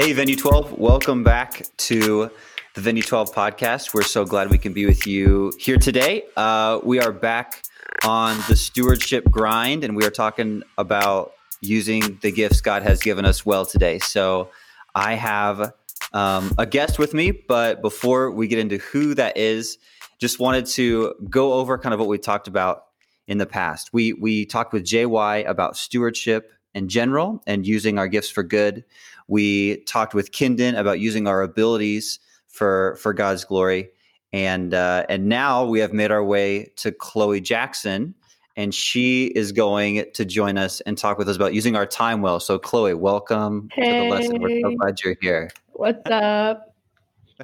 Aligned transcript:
Hey, 0.00 0.14
Venue 0.14 0.34
12, 0.34 0.78
welcome 0.78 1.22
back 1.22 1.62
to 1.76 2.30
the 2.74 2.80
Venue 2.80 3.02
12 3.02 3.34
podcast. 3.34 3.92
We're 3.92 4.00
so 4.00 4.24
glad 4.24 4.48
we 4.48 4.56
can 4.56 4.72
be 4.72 4.86
with 4.86 5.06
you 5.06 5.52
here 5.58 5.76
today. 5.76 6.22
Uh, 6.38 6.80
we 6.82 6.98
are 7.00 7.12
back 7.12 7.62
on 8.02 8.38
the 8.48 8.56
stewardship 8.56 9.30
grind, 9.30 9.84
and 9.84 9.94
we 9.94 10.06
are 10.06 10.10
talking 10.10 10.62
about 10.78 11.34
using 11.60 12.18
the 12.22 12.32
gifts 12.32 12.62
God 12.62 12.82
has 12.82 13.02
given 13.02 13.26
us 13.26 13.44
well 13.44 13.66
today. 13.66 13.98
So 13.98 14.48
I 14.94 15.16
have 15.16 15.74
um, 16.14 16.54
a 16.56 16.64
guest 16.64 16.98
with 16.98 17.12
me, 17.12 17.32
but 17.32 17.82
before 17.82 18.30
we 18.30 18.48
get 18.48 18.58
into 18.58 18.78
who 18.78 19.12
that 19.16 19.36
is, 19.36 19.76
just 20.18 20.38
wanted 20.38 20.64
to 20.68 21.14
go 21.28 21.52
over 21.52 21.76
kind 21.76 21.92
of 21.92 22.00
what 22.00 22.08
we 22.08 22.16
talked 22.16 22.48
about 22.48 22.84
in 23.26 23.36
the 23.36 23.44
past. 23.44 23.90
We 23.92 24.14
we 24.14 24.46
talked 24.46 24.72
with 24.72 24.82
JY 24.82 25.46
about 25.46 25.76
stewardship 25.76 26.52
in 26.74 26.88
general 26.88 27.42
and 27.46 27.66
using 27.66 27.98
our 27.98 28.08
gifts 28.08 28.30
for 28.30 28.42
good. 28.42 28.84
We 29.28 29.78
talked 29.84 30.14
with 30.14 30.32
Kindon 30.32 30.78
about 30.78 31.00
using 31.00 31.26
our 31.26 31.42
abilities 31.42 32.18
for 32.48 32.96
for 32.96 33.12
God's 33.12 33.44
glory, 33.44 33.90
and 34.32 34.74
uh, 34.74 35.06
and 35.08 35.28
now 35.28 35.64
we 35.64 35.80
have 35.80 35.92
made 35.92 36.10
our 36.10 36.24
way 36.24 36.72
to 36.76 36.92
Chloe 36.92 37.40
Jackson, 37.40 38.14
and 38.56 38.74
she 38.74 39.26
is 39.26 39.52
going 39.52 40.04
to 40.14 40.24
join 40.24 40.58
us 40.58 40.80
and 40.82 40.98
talk 40.98 41.18
with 41.18 41.28
us 41.28 41.36
about 41.36 41.54
using 41.54 41.76
our 41.76 41.86
time 41.86 42.22
well. 42.22 42.40
So, 42.40 42.58
Chloe, 42.58 42.94
welcome 42.94 43.68
hey. 43.72 43.84
to 43.84 43.92
the 43.92 44.10
lesson. 44.10 44.42
We're 44.42 44.60
so 44.60 44.76
glad 44.76 45.00
you're 45.02 45.16
here. 45.20 45.50
What's 45.72 46.10
up? 46.10 46.74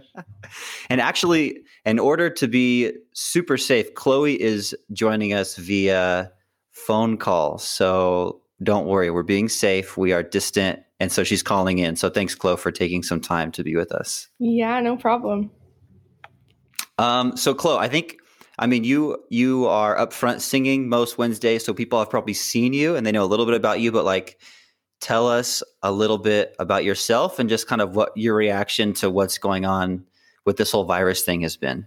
and 0.91 1.01
actually, 1.01 1.63
in 1.85 1.99
order 1.99 2.29
to 2.31 2.49
be 2.49 2.93
super 3.13 3.57
safe, 3.57 3.95
Chloe 3.95 4.41
is 4.41 4.77
joining 4.93 5.33
us 5.33 5.57
via 5.57 6.33
phone 6.73 7.17
call. 7.17 7.59
So 7.59 8.43
don't 8.63 8.87
worry, 8.87 9.11
we're 9.11 9.23
being 9.23 9.49
safe. 9.49 9.97
We 9.97 10.13
are 10.13 10.23
distant. 10.23 10.81
And 10.99 11.13
so 11.13 11.25
she's 11.25 11.43
calling 11.43 11.79
in. 11.79 11.97
So 11.97 12.09
thanks, 12.09 12.35
Chloe, 12.35 12.57
for 12.57 12.73
taking 12.73 13.03
some 13.03 13.21
time 13.21 13.53
to 13.53 13.63
be 13.63 13.77
with 13.77 13.93
us. 13.93 14.29
Yeah, 14.39 14.81
no 14.81 14.97
problem. 14.97 15.51
Um, 16.99 17.37
so 17.37 17.55
Chloe, 17.55 17.79
I 17.79 17.89
think 17.89 18.17
I 18.59 18.67
mean 18.67 18.85
you 18.85 19.23
you 19.29 19.67
are 19.67 19.99
up 19.99 20.15
front 20.15 20.41
singing 20.41 20.89
most 20.89 21.19
Wednesdays, 21.19 21.65
so 21.65 21.75
people 21.75 21.99
have 21.99 22.09
probably 22.09 22.33
seen 22.33 22.73
you 22.73 22.97
and 22.97 23.07
they 23.07 23.13
know 23.13 23.25
a 23.25 23.27
little 23.27 23.45
bit 23.45 23.55
about 23.55 23.81
you, 23.81 23.93
but 23.93 24.07
like 24.07 24.39
tell 25.01 25.29
us 25.29 25.63
a 25.83 25.93
little 25.93 26.17
bit 26.17 26.57
about 26.59 26.85
yourself 26.85 27.39
and 27.39 27.51
just 27.51 27.67
kind 27.67 27.83
of 27.83 27.95
what 27.95 28.13
your 28.17 28.35
reaction 28.35 28.95
to 28.95 29.11
what's 29.11 29.37
going 29.37 29.67
on 29.67 30.05
with 30.47 30.57
this 30.57 30.73
whole 30.73 30.85
virus 30.85 31.23
thing 31.23 31.43
has 31.43 31.57
been. 31.59 31.87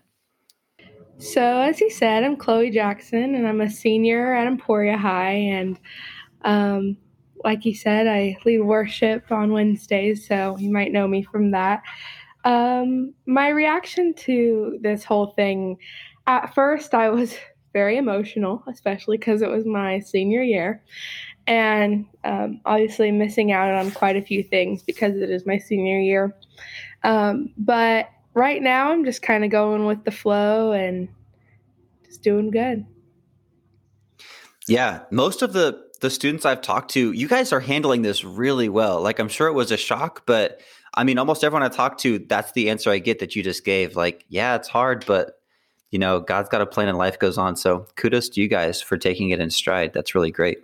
So, 1.17 1.61
as 1.61 1.81
you 1.81 1.89
said, 1.89 2.23
I'm 2.23 2.37
Chloe 2.37 2.69
Jackson 2.69 3.35
and 3.35 3.47
I'm 3.47 3.59
a 3.59 3.69
senior 3.69 4.33
at 4.33 4.47
Emporia 4.47 4.97
High. 4.97 5.33
And 5.33 5.77
um, 6.43 6.97
like 7.43 7.65
you 7.65 7.73
said, 7.73 8.07
I 8.07 8.37
lead 8.45 8.59
worship 8.59 9.31
on 9.31 9.51
Wednesdays, 9.51 10.27
so 10.27 10.57
you 10.57 10.71
might 10.71 10.91
know 10.91 11.07
me 11.07 11.23
from 11.23 11.51
that. 11.51 11.83
Um, 12.43 13.13
my 13.25 13.49
reaction 13.49 14.13
to 14.15 14.77
this 14.81 15.03
whole 15.03 15.27
thing 15.27 15.77
at 16.27 16.53
first, 16.53 16.93
I 16.93 17.09
was 17.09 17.35
very 17.73 17.97
emotional, 17.97 18.63
especially 18.67 19.17
because 19.17 19.41
it 19.41 19.49
was 19.49 19.65
my 19.65 19.99
senior 19.99 20.41
year. 20.41 20.83
And 21.47 22.05
um, 22.23 22.61
obviously, 22.65 23.11
missing 23.11 23.51
out 23.51 23.71
on 23.71 23.91
quite 23.91 24.15
a 24.15 24.21
few 24.21 24.43
things 24.43 24.83
because 24.83 25.15
it 25.15 25.29
is 25.29 25.45
my 25.45 25.57
senior 25.57 25.99
year. 25.99 26.35
Um, 27.03 27.53
but 27.57 28.09
right 28.33 28.61
now, 28.61 28.91
I'm 28.91 29.03
just 29.03 29.21
kind 29.21 29.43
of 29.43 29.49
going 29.49 29.85
with 29.85 30.03
the 30.03 30.11
flow 30.11 30.73
and 30.73 31.09
just 32.05 32.21
doing 32.21 32.51
good. 32.51 32.85
Yeah, 34.67 35.01
most 35.09 35.41
of 35.41 35.53
the 35.53 35.88
the 35.99 36.09
students 36.09 36.45
I've 36.45 36.61
talked 36.61 36.91
to, 36.91 37.11
you 37.11 37.27
guys 37.27 37.51
are 37.51 37.59
handling 37.59 38.01
this 38.01 38.23
really 38.23 38.69
well. 38.69 39.01
Like 39.01 39.19
I'm 39.19 39.29
sure 39.29 39.47
it 39.47 39.53
was 39.53 39.71
a 39.71 39.77
shock, 39.77 40.23
but 40.25 40.61
I 40.93 41.03
mean, 41.03 41.17
almost 41.17 41.43
everyone 41.43 41.63
I 41.63 41.69
talked 41.69 41.99
to, 42.01 42.19
that's 42.19 42.51
the 42.53 42.69
answer 42.69 42.89
I 42.89 42.99
get 42.99 43.19
that 43.19 43.35
you 43.35 43.43
just 43.43 43.63
gave. 43.63 43.95
Like, 43.95 44.25
yeah, 44.29 44.55
it's 44.55 44.67
hard, 44.67 45.05
but 45.05 45.35
you 45.91 45.99
know, 45.99 46.19
God's 46.19 46.49
got 46.49 46.61
a 46.61 46.65
plan 46.65 46.87
and 46.87 46.97
life 46.97 47.19
goes 47.19 47.37
on. 47.37 47.55
So 47.55 47.87
kudos 47.95 48.29
to 48.29 48.41
you 48.41 48.47
guys 48.47 48.81
for 48.81 48.97
taking 48.97 49.31
it 49.31 49.39
in 49.39 49.49
stride. 49.49 49.93
That's 49.93 50.13
really 50.13 50.31
great. 50.31 50.59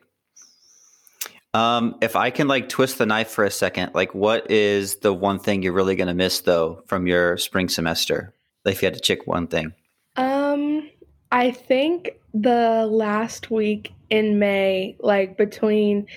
Um, 1.53 1.95
if 2.01 2.15
I 2.15 2.31
can 2.31 2.47
like 2.47 2.67
twist 2.67 2.97
the 2.97 3.05
knife 3.05 3.29
for 3.29 3.45
a 3.45 3.51
second, 3.51 3.95
like 3.95 4.13
what 4.13 4.51
is 4.51 4.97
the 4.97 5.13
one 5.13 5.39
thing 5.39 5.63
you're 5.63 5.73
really 5.73 5.95
going 5.95 6.09
to 6.09 6.13
miss 6.13 6.41
though 6.41 6.83
from 6.85 7.07
your 7.07 7.37
spring 7.37 7.69
semester? 7.69 8.33
If 8.65 8.81
you 8.81 8.87
had 8.87 8.95
to 8.95 8.99
check 8.99 9.25
one 9.25 9.47
thing. 9.47 9.73
Um, 10.17 10.89
I 11.31 11.51
think 11.51 12.19
the 12.33 12.87
last 12.89 13.51
week 13.51 13.93
in 14.15 14.39
May, 14.39 14.95
like 15.01 15.37
between 15.37 16.07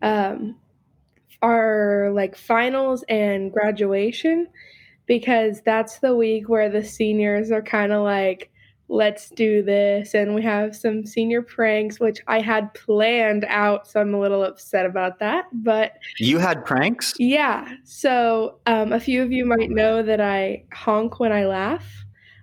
um, 0.00 0.54
our 1.42 2.12
like 2.14 2.36
finals 2.36 3.04
and 3.08 3.52
graduation, 3.52 4.46
because 5.06 5.60
that's 5.62 5.98
the 5.98 6.14
week 6.14 6.48
where 6.48 6.68
the 6.68 6.84
seniors 6.84 7.50
are 7.50 7.62
kind 7.62 7.92
of 7.92 8.04
like, 8.04 8.50
let's 8.88 9.30
do 9.30 9.60
this. 9.62 10.14
And 10.14 10.36
we 10.36 10.42
have 10.42 10.76
some 10.76 11.04
senior 11.04 11.42
pranks, 11.42 11.98
which 11.98 12.20
I 12.28 12.40
had 12.40 12.72
planned 12.74 13.44
out. 13.48 13.88
So 13.88 14.00
I'm 14.00 14.14
a 14.14 14.20
little 14.20 14.44
upset 14.44 14.86
about 14.86 15.18
that. 15.18 15.46
But 15.52 15.94
you 16.18 16.38
had 16.38 16.64
pranks? 16.64 17.12
Yeah. 17.18 17.74
So 17.82 18.60
um, 18.66 18.92
a 18.92 19.00
few 19.00 19.20
of 19.22 19.32
you 19.32 19.44
might 19.44 19.70
know 19.70 20.04
that 20.04 20.20
I 20.20 20.64
honk 20.72 21.18
when 21.18 21.32
I 21.32 21.44
laugh 21.44 21.84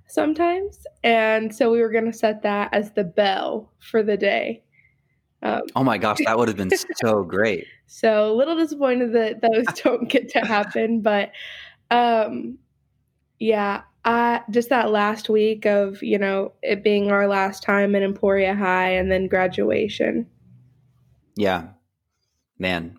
sometimes. 0.07 0.85
And 1.03 1.55
so 1.55 1.71
we 1.71 1.79
were 1.79 1.91
going 1.91 2.11
to 2.11 2.17
set 2.17 2.43
that 2.43 2.73
as 2.73 2.91
the 2.91 3.05
bell 3.05 3.71
for 3.79 4.03
the 4.03 4.17
day. 4.17 4.61
Um, 5.45 5.61
oh 5.75 5.83
my 5.83 5.99
gosh, 5.99 6.17
that 6.25 6.37
would 6.37 6.47
have 6.47 6.57
been 6.57 6.71
so 6.95 7.23
great. 7.23 7.67
So 7.85 8.31
a 8.31 8.33
little 8.33 8.55
disappointed 8.55 9.13
that 9.13 9.41
those 9.41 9.65
don't 9.83 10.09
get 10.09 10.29
to 10.29 10.39
happen, 10.39 11.01
but 11.01 11.31
um, 11.91 12.57
yeah, 13.37 13.83
I, 14.03 14.41
just 14.49 14.69
that 14.69 14.89
last 14.89 15.29
week 15.29 15.65
of 15.65 16.01
you 16.01 16.17
know 16.17 16.53
it 16.63 16.83
being 16.83 17.11
our 17.11 17.27
last 17.27 17.61
time 17.61 17.93
in 17.93 18.01
Emporia 18.01 18.55
High 18.55 18.89
and 18.89 19.11
then 19.11 19.27
graduation. 19.27 20.25
Yeah, 21.35 21.67
man. 22.57 22.97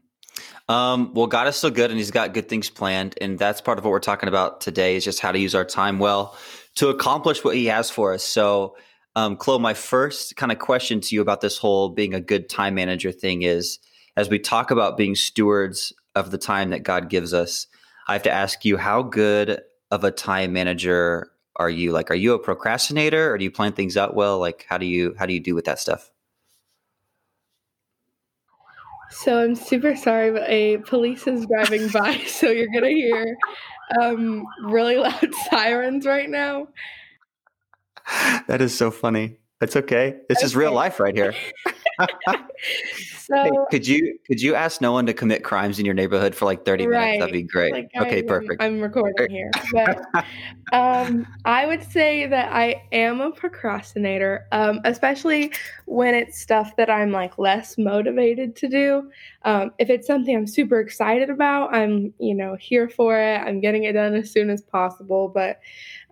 Um, 0.68 1.14
well, 1.14 1.26
God 1.26 1.48
is 1.48 1.56
so 1.56 1.70
good, 1.70 1.90
and 1.90 1.98
He's 1.98 2.12
got 2.12 2.32
good 2.32 2.48
things 2.48 2.70
planned, 2.70 3.16
and 3.20 3.38
that's 3.38 3.60
part 3.60 3.78
of 3.78 3.84
what 3.84 3.90
we're 3.90 3.98
talking 3.98 4.28
about 4.28 4.60
today. 4.60 4.94
Is 4.94 5.04
just 5.04 5.18
how 5.18 5.32
to 5.32 5.38
use 5.38 5.54
our 5.54 5.64
time 5.64 5.98
well 5.98 6.36
to 6.76 6.90
accomplish 6.90 7.42
what 7.42 7.56
He 7.56 7.66
has 7.66 7.90
for 7.90 8.12
us. 8.12 8.22
So 8.22 8.76
um, 9.16 9.34
Chloe, 9.34 9.58
my 9.58 9.72
first 9.72 10.36
kind 10.36 10.52
of 10.52 10.58
question 10.58 11.00
to 11.00 11.14
you 11.14 11.22
about 11.22 11.40
this 11.40 11.56
whole 11.56 11.88
being 11.88 12.12
a 12.12 12.20
good 12.20 12.50
time 12.50 12.74
manager 12.74 13.10
thing 13.10 13.42
is 13.42 13.78
as 14.16 14.28
we 14.28 14.38
talk 14.38 14.70
about 14.70 14.98
being 14.98 15.14
stewards 15.14 15.92
of 16.14 16.30
the 16.30 16.38
time 16.38 16.68
that 16.70 16.82
God 16.82 17.08
gives 17.08 17.32
us, 17.32 17.66
I 18.08 18.12
have 18.12 18.22
to 18.24 18.30
ask 18.30 18.64
you, 18.64 18.76
how 18.76 19.02
good 19.02 19.62
of 19.90 20.04
a 20.04 20.10
time 20.10 20.52
manager 20.52 21.30
are 21.56 21.70
you? 21.70 21.92
Like, 21.92 22.10
are 22.10 22.14
you 22.14 22.34
a 22.34 22.38
procrastinator 22.38 23.32
or 23.32 23.38
do 23.38 23.44
you 23.44 23.50
plan 23.50 23.72
things 23.72 23.96
out 23.96 24.14
well? 24.14 24.38
Like, 24.38 24.66
how 24.68 24.76
do 24.76 24.84
you, 24.84 25.14
how 25.18 25.24
do 25.24 25.32
you 25.32 25.40
do 25.40 25.54
with 25.54 25.64
that 25.64 25.78
stuff? 25.78 26.12
So 29.10 29.42
I'm 29.42 29.54
super 29.54 29.96
sorry, 29.96 30.30
but 30.30 30.46
a 30.46 30.78
police 30.78 31.26
is 31.26 31.46
driving 31.46 31.88
by, 31.88 32.18
so 32.26 32.50
you're 32.50 32.68
gonna 32.72 32.90
hear 32.90 33.36
um, 33.98 34.44
really 34.64 34.96
loud 34.96 35.34
sirens 35.50 36.04
right 36.04 36.28
now. 36.28 36.68
that 38.46 38.60
is 38.60 38.76
so 38.76 38.90
funny. 38.90 39.38
That's 39.58 39.74
okay. 39.74 40.16
This 40.28 40.38
okay. 40.38 40.44
is 40.44 40.54
real 40.54 40.72
life 40.72 41.00
right 41.00 41.14
here. 41.14 41.34
so 43.18 43.42
hey, 43.42 43.50
could 43.70 43.88
you 43.88 44.18
could 44.26 44.38
you 44.40 44.54
ask 44.54 44.82
no 44.82 44.92
one 44.92 45.06
to 45.06 45.14
commit 45.14 45.44
crimes 45.44 45.78
in 45.78 45.86
your 45.86 45.94
neighborhood 45.94 46.34
for 46.34 46.44
like 46.44 46.66
30 46.66 46.86
right. 46.86 47.00
minutes? 47.00 47.20
That'd 47.20 47.32
be 47.32 47.42
great. 47.42 47.72
Like, 47.72 47.90
okay, 47.98 48.18
I'm, 48.18 48.26
perfect. 48.26 48.62
I'm 48.62 48.80
recording 48.82 49.30
here. 49.30 49.50
But 49.72 50.02
um, 50.74 51.26
I 51.46 51.64
would 51.64 51.82
say 51.82 52.26
that 52.26 52.52
I 52.52 52.82
am 52.92 53.22
a 53.22 53.30
procrastinator, 53.30 54.46
um, 54.52 54.80
especially 54.84 55.52
when 55.86 56.14
it's 56.14 56.38
stuff 56.38 56.76
that 56.76 56.90
I'm 56.90 57.10
like 57.10 57.38
less 57.38 57.78
motivated 57.78 58.56
to 58.56 58.68
do. 58.68 59.10
Um, 59.46 59.70
if 59.78 59.88
it's 59.88 60.06
something 60.06 60.36
I'm 60.36 60.46
super 60.46 60.80
excited 60.80 61.30
about, 61.30 61.74
I'm, 61.74 62.12
you 62.18 62.34
know, 62.34 62.56
here 62.56 62.90
for 62.90 63.18
it. 63.18 63.38
I'm 63.38 63.60
getting 63.60 63.84
it 63.84 63.92
done 63.92 64.14
as 64.14 64.30
soon 64.30 64.50
as 64.50 64.60
possible. 64.60 65.28
But 65.28 65.60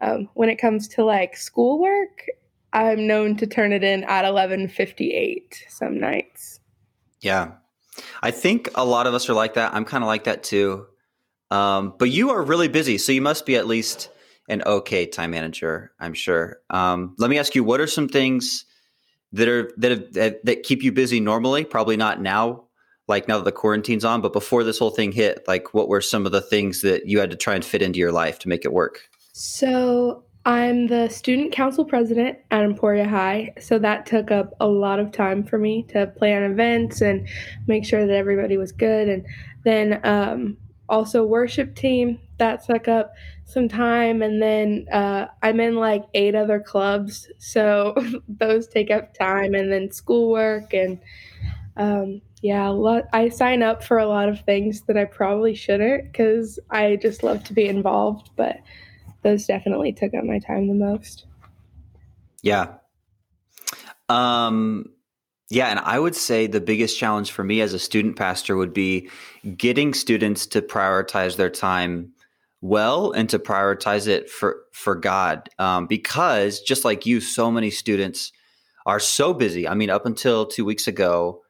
um, 0.00 0.30
when 0.32 0.48
it 0.48 0.56
comes 0.56 0.88
to 0.88 1.04
like 1.04 1.36
schoolwork, 1.36 2.26
I'm 2.74 3.06
known 3.06 3.36
to 3.36 3.46
turn 3.46 3.72
it 3.72 3.84
in 3.84 4.04
at 4.04 4.24
11:58 4.24 5.54
some 5.68 5.98
nights. 5.98 6.60
Yeah. 7.20 7.52
I 8.22 8.32
think 8.32 8.68
a 8.74 8.84
lot 8.84 9.06
of 9.06 9.14
us 9.14 9.30
are 9.30 9.34
like 9.34 9.54
that. 9.54 9.72
I'm 9.72 9.84
kind 9.84 10.02
of 10.02 10.08
like 10.08 10.24
that 10.24 10.42
too. 10.42 10.86
Um, 11.50 11.94
but 11.98 12.10
you 12.10 12.30
are 12.30 12.42
really 12.42 12.66
busy, 12.66 12.98
so 12.98 13.12
you 13.12 13.22
must 13.22 13.46
be 13.46 13.54
at 13.54 13.66
least 13.66 14.10
an 14.48 14.62
okay 14.66 15.06
time 15.06 15.30
manager, 15.30 15.92
I'm 16.00 16.14
sure. 16.14 16.58
Um, 16.68 17.14
let 17.18 17.30
me 17.30 17.38
ask 17.38 17.54
you, 17.54 17.62
what 17.62 17.80
are 17.80 17.86
some 17.86 18.08
things 18.08 18.64
that 19.32 19.48
are 19.48 19.70
that, 19.76 19.90
have, 19.92 20.12
that 20.14 20.44
that 20.44 20.62
keep 20.64 20.82
you 20.82 20.90
busy 20.90 21.20
normally? 21.20 21.64
Probably 21.64 21.96
not 21.96 22.20
now, 22.20 22.64
like 23.06 23.28
now 23.28 23.36
that 23.38 23.44
the 23.44 23.52
quarantine's 23.52 24.04
on, 24.04 24.20
but 24.20 24.32
before 24.32 24.64
this 24.64 24.78
whole 24.80 24.90
thing 24.90 25.12
hit, 25.12 25.46
like 25.46 25.72
what 25.74 25.88
were 25.88 26.00
some 26.00 26.26
of 26.26 26.32
the 26.32 26.40
things 26.40 26.80
that 26.80 27.06
you 27.06 27.20
had 27.20 27.30
to 27.30 27.36
try 27.36 27.54
and 27.54 27.64
fit 27.64 27.82
into 27.82 28.00
your 28.00 28.12
life 28.12 28.40
to 28.40 28.48
make 28.48 28.64
it 28.64 28.72
work? 28.72 29.02
So 29.32 30.23
I'm 30.46 30.88
the 30.88 31.08
student 31.08 31.52
council 31.52 31.84
president 31.84 32.38
at 32.50 32.64
Emporia 32.64 33.08
High, 33.08 33.54
so 33.58 33.78
that 33.78 34.04
took 34.04 34.30
up 34.30 34.54
a 34.60 34.66
lot 34.66 34.98
of 34.98 35.10
time 35.10 35.42
for 35.42 35.58
me 35.58 35.84
to 35.84 36.06
plan 36.06 36.42
events 36.42 37.00
and 37.00 37.26
make 37.66 37.84
sure 37.84 38.06
that 38.06 38.14
everybody 38.14 38.58
was 38.58 38.72
good. 38.72 39.08
And 39.08 39.26
then 39.64 40.00
um, 40.04 40.58
also 40.88 41.24
worship 41.24 41.74
team 41.74 42.18
that 42.38 42.64
took 42.64 42.88
up 42.88 43.14
some 43.44 43.68
time 43.68 44.22
and 44.22 44.42
then 44.42 44.86
uh, 44.92 45.26
i'm 45.42 45.60
in 45.60 45.76
like 45.76 46.04
eight 46.14 46.34
other 46.34 46.60
clubs 46.60 47.28
so 47.38 47.94
those 48.28 48.66
take 48.68 48.90
up 48.90 49.14
time 49.14 49.54
and 49.54 49.72
then 49.72 49.90
schoolwork 49.90 50.74
and 50.74 50.98
um, 51.76 52.20
yeah 52.42 52.68
lot, 52.68 53.04
i 53.12 53.28
sign 53.28 53.62
up 53.62 53.82
for 53.82 53.98
a 53.98 54.06
lot 54.06 54.28
of 54.28 54.40
things 54.40 54.82
that 54.82 54.96
i 54.96 55.04
probably 55.04 55.54
shouldn't 55.54 56.04
because 56.04 56.58
i 56.70 56.96
just 56.96 57.22
love 57.22 57.42
to 57.44 57.52
be 57.52 57.66
involved 57.66 58.30
but 58.36 58.56
those 59.24 59.46
definitely 59.46 59.92
took 59.92 60.14
up 60.14 60.24
my 60.24 60.38
time 60.38 60.68
the 60.68 60.74
most 60.74 61.26
yeah 62.42 62.74
um 64.08 64.84
yeah, 65.50 65.68
and 65.68 65.78
I 65.78 65.98
would 65.98 66.16
say 66.16 66.46
the 66.46 66.60
biggest 66.60 66.98
challenge 66.98 67.30
for 67.30 67.44
me 67.44 67.60
as 67.60 67.74
a 67.74 67.78
student 67.78 68.16
pastor 68.16 68.56
would 68.56 68.72
be 68.72 69.10
getting 69.56 69.92
students 69.92 70.46
to 70.46 70.62
prioritize 70.62 71.36
their 71.36 71.50
time 71.50 72.12
well 72.60 73.12
and 73.12 73.28
to 73.28 73.38
prioritize 73.38 74.08
it 74.08 74.30
for 74.30 74.62
for 74.72 74.94
God, 74.94 75.48
um, 75.58 75.86
because 75.86 76.60
just 76.60 76.84
like 76.84 77.04
you, 77.04 77.20
so 77.20 77.50
many 77.50 77.70
students 77.70 78.32
are 78.86 78.98
so 78.98 79.34
busy. 79.34 79.68
I 79.68 79.74
mean, 79.74 79.90
up 79.90 80.06
until 80.06 80.46
two 80.46 80.64
weeks 80.64 80.86
ago, 80.86 81.42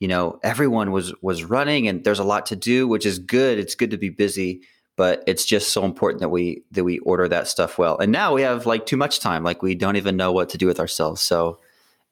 you 0.00 0.08
know, 0.08 0.40
everyone 0.42 0.90
was 0.90 1.14
was 1.22 1.44
running, 1.44 1.86
and 1.86 2.02
there's 2.02 2.18
a 2.18 2.24
lot 2.24 2.46
to 2.46 2.56
do, 2.56 2.88
which 2.88 3.06
is 3.06 3.20
good. 3.20 3.58
It's 3.58 3.76
good 3.76 3.92
to 3.92 3.96
be 3.96 4.10
busy, 4.10 4.62
but 4.96 5.22
it's 5.26 5.44
just 5.44 5.70
so 5.70 5.84
important 5.84 6.20
that 6.20 6.30
we 6.30 6.64
that 6.72 6.84
we 6.84 6.98
order 7.00 7.28
that 7.28 7.48
stuff 7.48 7.78
well. 7.78 7.98
And 7.98 8.10
now 8.10 8.34
we 8.34 8.42
have 8.42 8.66
like 8.66 8.86
too 8.86 8.96
much 8.96 9.20
time, 9.20 9.44
like 9.44 9.62
we 9.62 9.74
don't 9.74 9.96
even 9.96 10.16
know 10.16 10.32
what 10.32 10.48
to 10.50 10.58
do 10.58 10.66
with 10.66 10.80
ourselves. 10.80 11.20
So 11.20 11.58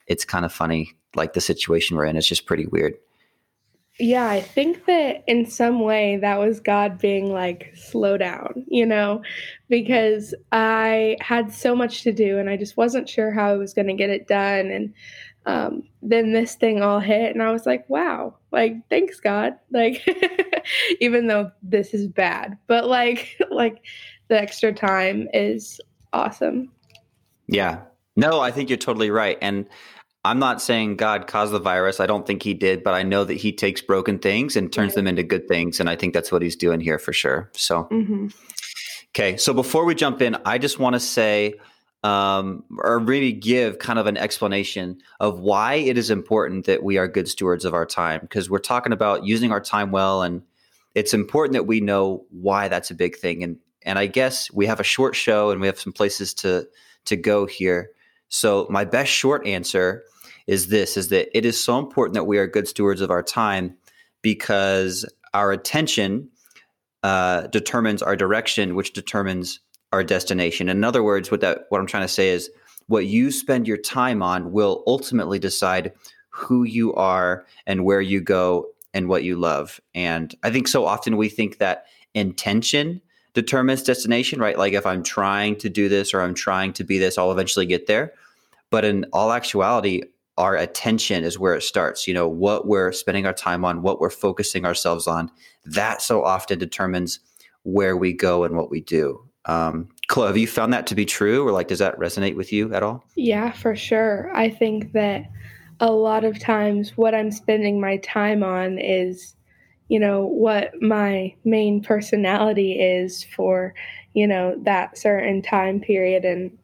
it's 0.07 0.25
kind 0.25 0.45
of 0.45 0.53
funny 0.53 0.93
like 1.17 1.33
the 1.33 1.41
situation 1.41 1.97
we're 1.97 2.05
in. 2.05 2.17
It's 2.17 2.29
just 2.29 2.47
pretty 2.47 2.67
weird. 2.67 2.95
Yeah, 4.01 4.29
I 4.29 4.41
think 4.41 4.87
that 4.87 5.23
in 5.29 5.47
some 5.47 5.79
way 5.79 6.17
that 6.17 6.41
was 6.41 6.59
God 6.59 6.99
being 6.99 7.33
like, 7.33 7.73
slow 7.77 8.19
down, 8.19 8.65
you 8.67 8.85
know, 8.85 9.23
because 9.69 10.35
I 10.51 11.17
had 11.21 11.53
so 11.53 11.77
much 11.77 12.03
to 12.03 12.13
do 12.13 12.39
and 12.39 12.51
I 12.51 12.57
just 12.57 12.77
wasn't 12.77 13.09
sure 13.09 13.31
how 13.31 13.51
I 13.51 13.57
was 13.57 13.73
going 13.73 13.87
to 13.87 13.95
get 13.95 14.11
it 14.11 14.27
done. 14.27 14.67
And 14.67 14.93
um, 15.47 15.83
then 16.03 16.33
this 16.33 16.55
thing 16.55 16.83
all 16.83 17.01
hit, 17.01 17.35
and 17.35 17.43
I 17.43 17.53
was 17.53 17.67
like, 17.67 17.89
wow, 17.89 18.35
like, 18.51 18.77
thanks, 18.89 19.21
God. 19.21 19.55
Like, 19.71 20.07
even 21.01 21.27
though 21.27 21.51
this 21.63 21.93
is 21.93 22.07
bad, 22.07 22.57
but 22.67 22.87
like, 22.87 23.37
like 23.51 23.85
the 24.29 24.41
extra 24.41 24.73
time 24.73 25.29
is 25.35 25.81
awesome. 26.13 26.71
Yeah. 27.47 27.83
No, 28.17 28.41
I 28.41 28.51
think 28.53 28.71
you're 28.71 28.79
totally 28.79 29.11
right. 29.11 29.37
And 29.43 29.67
I'm 30.25 30.39
not 30.39 30.63
saying 30.63 30.97
God 30.97 31.27
caused 31.27 31.53
the 31.53 31.59
virus. 31.59 32.01
I 32.01 32.07
don't 32.07 32.27
think 32.27 32.43
he 32.43 32.55
did, 32.55 32.83
but 32.83 32.95
I 32.95 33.03
know 33.03 33.25
that 33.25 33.35
he 33.35 33.53
takes 33.53 33.83
broken 33.83 34.19
things 34.19 34.57
and 34.57 34.73
turns 34.73 34.91
right. 34.91 34.97
them 34.97 35.07
into 35.09 35.23
good 35.23 35.47
things. 35.49 35.81
And 35.81 35.91
I 35.91 35.97
think 35.97 36.15
that's 36.15 36.33
what 36.33 36.41
he's 36.41 36.57
doing 36.57 36.81
here 36.81 36.99
for 36.99 37.13
sure. 37.13 37.51
So, 37.53 37.89
mm-hmm. 37.91 38.29
okay. 39.11 39.37
So 39.37 39.53
before 39.53 39.85
we 39.85 39.95
jump 39.95 40.23
in, 40.23 40.37
I 40.47 40.57
just 40.57 40.79
want 40.79 40.95
to 40.95 41.01
say, 41.01 41.55
um, 42.05 42.63
or 42.79 43.01
maybe 43.01 43.33
give 43.33 43.79
kind 43.79 43.99
of 43.99 44.07
an 44.07 44.19
explanation 44.19 44.99
of 45.21 45.41
why 45.41 45.75
it 45.75 45.97
is 45.97 46.11
important 46.11 46.67
that 46.67 46.83
we 46.83 46.99
are 46.99 47.09
good 47.09 47.29
stewards 47.29 47.65
of 47.65 47.73
our 47.73 47.87
time. 47.87 48.21
Because 48.21 48.51
we're 48.51 48.59
talking 48.59 48.93
about 48.93 49.25
using 49.25 49.51
our 49.51 49.61
time 49.61 49.91
well, 49.91 50.23
and 50.23 50.43
it's 50.95 51.15
important 51.15 51.55
that 51.55 51.67
we 51.67 51.81
know 51.81 52.27
why 52.31 52.69
that's 52.69 52.91
a 52.91 52.95
big 52.95 53.17
thing. 53.17 53.43
And 53.43 53.57
and 53.83 53.99
I 53.99 54.07
guess 54.07 54.51
we 54.53 54.67
have 54.67 54.81
a 54.81 54.85
short 54.85 55.17
show 55.17 55.51
and 55.51 55.61
we 55.61 55.67
have 55.67 55.81
some 55.81 55.95
places 55.95 56.35
to 56.35 56.69
to 57.07 57.17
go 57.17 57.47
here. 57.47 57.91
So 58.29 58.67
my 58.69 58.85
best 58.85 59.11
short 59.11 59.47
answer 59.47 60.05
is 60.47 60.69
this 60.69 60.99
is 60.99 61.09
that 61.09 61.37
it 61.37 61.47
is 61.47 61.59
so 61.59 61.79
important 61.79 62.15
that 62.15 62.25
we 62.25 62.37
are 62.37 62.47
good 62.47 62.69
stewards 62.69 63.01
of 63.01 63.11
our 63.11 63.23
time 63.23 63.77
because 64.21 65.07
our 65.33 65.53
attention 65.53 66.29
uh, 67.03 67.47
determines 67.49 68.03
our 68.03 68.17
direction, 68.17 68.75
which 68.75 68.93
determines 68.93 69.61
our 69.95 70.05
destination. 70.05 70.69
In 70.69 70.83
other 70.83 71.03
words, 71.03 71.31
what 71.31 71.41
that 71.41 71.67
what 71.69 71.81
I'm 71.81 71.87
trying 71.87 72.05
to 72.05 72.13
say 72.13 72.31
is 72.31 72.51
what 72.89 73.07
you 73.07 73.31
spend 73.31 73.69
your 73.69 73.77
time 73.77 74.23
on 74.23 74.53
will 74.53 74.83
ultimately 74.87 75.39
decide 75.39 75.93
who 76.29 76.65
you 76.65 76.93
are 76.95 77.47
and 77.67 77.85
where 77.85 78.01
you 78.01 78.21
go 78.21 78.67
and 78.93 79.09
what 79.09 79.23
you 79.23 79.37
love. 79.37 79.81
And 79.95 80.35
I 80.43 80.51
think 80.51 80.67
so 80.67 80.85
often 80.85 81.17
we 81.17 81.29
think 81.29 81.59
that 81.59 81.87
intention 82.13 83.01
determines 83.35 83.85
destination, 83.85 84.41
right? 84.41 84.59
Like 84.59 84.73
if 84.73 84.85
I'm 84.85 85.05
trying 85.05 85.57
to 85.57 85.69
do 85.69 85.89
this 85.89 86.13
or 86.13 86.21
I'm 86.21 86.35
trying 86.35 86.73
to 86.75 86.85
be 86.85 86.99
this, 86.99 87.17
I'll 87.17 87.33
eventually 87.33 87.67
get 87.67 87.87
there. 87.87 88.13
But 88.71 88.85
in 88.85 89.07
all 89.13 89.33
actuality, 89.33 90.03
our 90.37 90.57
attention 90.57 91.23
is 91.23 91.39
where 91.39 91.55
it 91.55 91.63
starts. 91.63 92.09
You 92.09 92.15
know, 92.15 92.29
what 92.29 92.67
we're 92.67 92.91
spending 92.91 93.27
our 93.27 93.33
time 93.33 93.65
on, 93.65 93.83
what 93.83 94.01
we're 94.01 94.11
focusing 94.11 94.65
ourselves 94.65 95.07
on, 95.07 95.31
that 95.65 96.03
so 96.03 96.25
often 96.25 96.59
determines 96.59 97.21
where 97.63 97.97
we 97.97 98.13
go 98.13 98.43
and 98.43 98.57
what 98.57 98.71
we 98.71 98.81
do. 98.81 99.25
Um, 99.47 99.89
Chloe, 100.09 100.27
have 100.29 100.37
you 100.37 100.47
found 100.47 100.73
that 100.73 100.87
to 100.89 100.95
be 100.95 101.05
true, 101.05 101.47
or 101.47 101.53
like, 101.53 101.69
does 101.69 101.79
that 101.79 101.99
resonate 101.99 102.37
with 102.37 102.53
you 102.53 102.73
at 102.75 102.83
all? 102.83 103.05
Yeah, 103.15 103.53
for 103.53 103.77
sure. 103.77 104.31
I 104.35 104.51
think 104.51 104.93
that 104.93 105.25
a 105.81 105.91
lot 105.91 106.25
of 106.25 106.39
times 106.39 106.97
what 106.97 107.15
I'm 107.15 107.31
spending 107.31 107.81
my 107.81 107.99
time 107.99 108.43
on 108.43 108.79
is, 108.79 109.35
you 109.89 109.99
know, 109.99 110.25
what 110.25 110.81
my 110.81 111.35
main 111.45 111.83
personality 111.83 112.81
is 112.81 113.25
for, 113.25 113.75
you 114.15 114.27
know, 114.27 114.55
that 114.63 114.97
certain 114.97 115.43
time 115.43 115.81
period. 115.81 116.25
And 116.25 116.57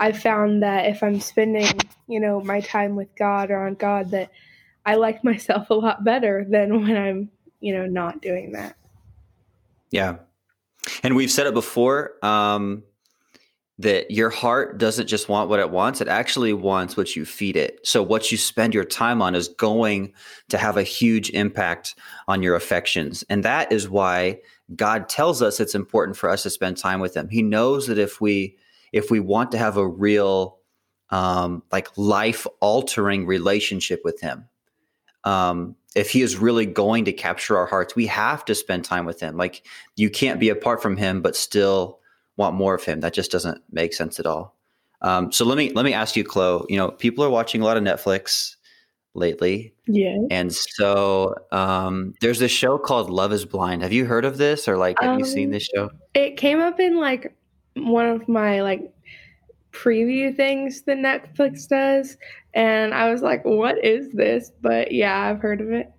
I 0.00 0.12
found 0.12 0.62
that 0.62 0.86
if 0.86 1.02
I'm 1.02 1.20
spending, 1.20 1.78
you 2.08 2.20
know, 2.20 2.40
my 2.40 2.60
time 2.60 2.96
with 2.96 3.14
God 3.16 3.50
or 3.50 3.66
on 3.66 3.74
God, 3.74 4.10
that 4.10 4.30
I 4.86 4.96
like 4.96 5.22
myself 5.24 5.70
a 5.70 5.74
lot 5.74 6.04
better 6.04 6.44
than 6.48 6.82
when 6.82 6.96
I'm, 6.96 7.30
you 7.60 7.74
know, 7.76 7.86
not 7.86 8.22
doing 8.22 8.52
that. 8.52 8.76
Yeah. 9.90 10.16
And 11.02 11.16
we've 11.16 11.30
said 11.30 11.46
it 11.46 11.54
before 11.54 12.14
um, 12.24 12.82
that 13.78 14.10
your 14.10 14.30
heart 14.30 14.78
doesn't 14.78 15.06
just 15.06 15.28
want 15.28 15.48
what 15.48 15.60
it 15.60 15.70
wants, 15.70 16.00
it 16.00 16.08
actually 16.08 16.52
wants 16.52 16.96
what 16.96 17.16
you 17.16 17.24
feed 17.24 17.56
it. 17.56 17.80
So, 17.86 18.02
what 18.02 18.30
you 18.30 18.38
spend 18.38 18.74
your 18.74 18.84
time 18.84 19.22
on 19.22 19.34
is 19.34 19.48
going 19.48 20.12
to 20.48 20.58
have 20.58 20.76
a 20.76 20.82
huge 20.82 21.30
impact 21.30 21.94
on 22.28 22.42
your 22.42 22.54
affections. 22.54 23.24
And 23.28 23.42
that 23.44 23.72
is 23.72 23.88
why 23.88 24.40
God 24.76 25.08
tells 25.08 25.42
us 25.42 25.60
it's 25.60 25.74
important 25.74 26.16
for 26.16 26.28
us 26.28 26.42
to 26.44 26.50
spend 26.50 26.76
time 26.76 27.00
with 27.00 27.16
Him. 27.16 27.28
He 27.28 27.42
knows 27.42 27.86
that 27.86 27.98
if 27.98 28.20
we 28.20 28.56
if 28.92 29.10
we 29.10 29.20
want 29.20 29.50
to 29.52 29.58
have 29.58 29.76
a 29.76 29.86
real 29.86 30.58
um, 31.10 31.62
like 31.70 31.88
life 31.96 32.46
altering 32.60 33.26
relationship 33.26 34.02
with 34.04 34.20
him 34.20 34.48
um, 35.24 35.74
if 35.94 36.10
he 36.10 36.22
is 36.22 36.36
really 36.36 36.66
going 36.66 37.04
to 37.04 37.12
capture 37.12 37.56
our 37.56 37.66
hearts 37.66 37.94
we 37.94 38.06
have 38.06 38.44
to 38.44 38.54
spend 38.54 38.84
time 38.84 39.04
with 39.06 39.20
him. 39.20 39.36
Like 39.36 39.66
you 39.96 40.10
can't 40.10 40.40
be 40.40 40.48
apart 40.48 40.82
from 40.82 40.96
him 40.96 41.22
but 41.22 41.36
still 41.36 42.00
want 42.36 42.56
more 42.56 42.74
of 42.74 42.84
him. 42.84 43.00
That 43.00 43.14
just 43.14 43.30
doesn't 43.30 43.62
make 43.70 43.94
sense 43.94 44.18
at 44.18 44.26
all. 44.26 44.56
Um, 45.02 45.30
so 45.32 45.44
let 45.44 45.58
me 45.58 45.70
let 45.70 45.84
me 45.84 45.92
ask 45.92 46.16
you 46.16 46.24
chloe 46.24 46.64
you 46.68 46.76
know 46.76 46.90
people 46.90 47.24
are 47.24 47.30
watching 47.30 47.60
a 47.60 47.64
lot 47.64 47.76
of 47.76 47.82
netflix 47.82 48.56
lately. 49.14 49.74
Yeah 49.86 50.16
and 50.30 50.52
so 50.52 51.34
um, 51.52 52.14
there's 52.20 52.38
this 52.38 52.52
show 52.52 52.78
called 52.78 53.10
love 53.10 53.32
is 53.32 53.44
blind. 53.44 53.82
Have 53.82 53.92
you 53.92 54.06
heard 54.06 54.24
of 54.24 54.38
this? 54.38 54.66
Or 54.66 54.76
like 54.76 54.96
have 55.00 55.18
you 55.18 55.24
seen 55.24 55.46
um, 55.46 55.52
this 55.52 55.68
show? 55.74 55.90
it 56.14 56.36
came 56.36 56.60
up 56.60 56.80
in 56.80 56.98
like 56.98 57.36
one 57.76 58.06
of 58.06 58.28
my 58.28 58.62
like 58.62 58.93
preview 59.74 60.34
things 60.34 60.82
that 60.82 60.98
Netflix 60.98 61.68
does. 61.68 62.16
And 62.54 62.94
I 62.94 63.10
was 63.10 63.22
like, 63.22 63.44
what 63.44 63.84
is 63.84 64.12
this? 64.12 64.52
But 64.60 64.92
yeah, 64.92 65.18
I've 65.18 65.40
heard 65.40 65.60
of 65.60 65.70
it. 65.72 65.90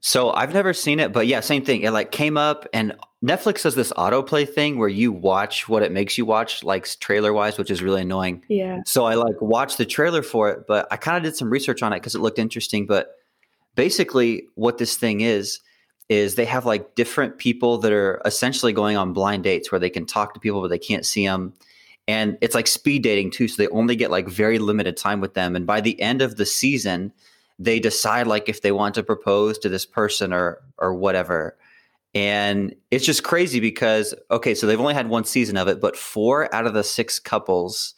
So 0.00 0.30
I've 0.30 0.54
never 0.54 0.72
seen 0.72 1.00
it, 1.00 1.12
but 1.12 1.26
yeah, 1.26 1.40
same 1.40 1.64
thing. 1.64 1.82
It 1.82 1.90
like 1.90 2.12
came 2.12 2.36
up 2.36 2.68
and 2.72 2.94
Netflix 3.24 3.62
does 3.62 3.74
this 3.74 3.92
autoplay 3.94 4.48
thing 4.48 4.78
where 4.78 4.88
you 4.88 5.10
watch 5.10 5.68
what 5.68 5.82
it 5.82 5.90
makes 5.90 6.16
you 6.16 6.24
watch, 6.24 6.62
like 6.62 6.86
trailer 7.00 7.32
wise, 7.32 7.58
which 7.58 7.72
is 7.72 7.82
really 7.82 8.02
annoying. 8.02 8.44
Yeah. 8.48 8.82
So 8.86 9.04
I 9.04 9.14
like 9.14 9.40
watched 9.40 9.78
the 9.78 9.86
trailer 9.86 10.22
for 10.22 10.50
it, 10.50 10.66
but 10.68 10.86
I 10.92 10.96
kind 10.96 11.16
of 11.16 11.24
did 11.24 11.36
some 11.36 11.50
research 11.50 11.82
on 11.82 11.92
it 11.92 11.96
because 11.96 12.14
it 12.14 12.20
looked 12.20 12.38
interesting. 12.38 12.86
But 12.86 13.16
basically, 13.74 14.46
what 14.54 14.78
this 14.78 14.96
thing 14.96 15.22
is, 15.22 15.58
is 16.08 16.36
they 16.36 16.44
have 16.44 16.64
like 16.64 16.94
different 16.94 17.38
people 17.38 17.78
that 17.78 17.92
are 17.92 18.20
essentially 18.24 18.72
going 18.72 18.96
on 18.96 19.12
blind 19.12 19.42
dates 19.42 19.72
where 19.72 19.80
they 19.80 19.90
can 19.90 20.06
talk 20.06 20.34
to 20.34 20.40
people 20.40 20.60
but 20.62 20.68
they 20.68 20.78
can't 20.78 21.04
see 21.04 21.26
them 21.26 21.52
and 22.08 22.38
it's 22.40 22.54
like 22.54 22.66
speed 22.66 23.02
dating 23.02 23.30
too 23.30 23.48
so 23.48 23.56
they 23.56 23.68
only 23.68 23.96
get 23.96 24.10
like 24.10 24.28
very 24.28 24.58
limited 24.58 24.96
time 24.96 25.20
with 25.20 25.34
them 25.34 25.56
and 25.56 25.66
by 25.66 25.80
the 25.80 26.00
end 26.00 26.22
of 26.22 26.36
the 26.36 26.46
season 26.46 27.12
they 27.58 27.80
decide 27.80 28.26
like 28.26 28.48
if 28.48 28.62
they 28.62 28.72
want 28.72 28.94
to 28.94 29.02
propose 29.02 29.58
to 29.58 29.68
this 29.68 29.86
person 29.86 30.32
or 30.32 30.62
or 30.78 30.94
whatever 30.94 31.56
and 32.14 32.74
it's 32.90 33.04
just 33.04 33.24
crazy 33.24 33.60
because 33.60 34.14
okay 34.30 34.54
so 34.54 34.66
they've 34.66 34.80
only 34.80 34.94
had 34.94 35.08
one 35.08 35.24
season 35.24 35.56
of 35.56 35.68
it 35.68 35.80
but 35.80 35.96
four 35.96 36.52
out 36.54 36.66
of 36.66 36.74
the 36.74 36.84
six 36.84 37.18
couples 37.18 37.94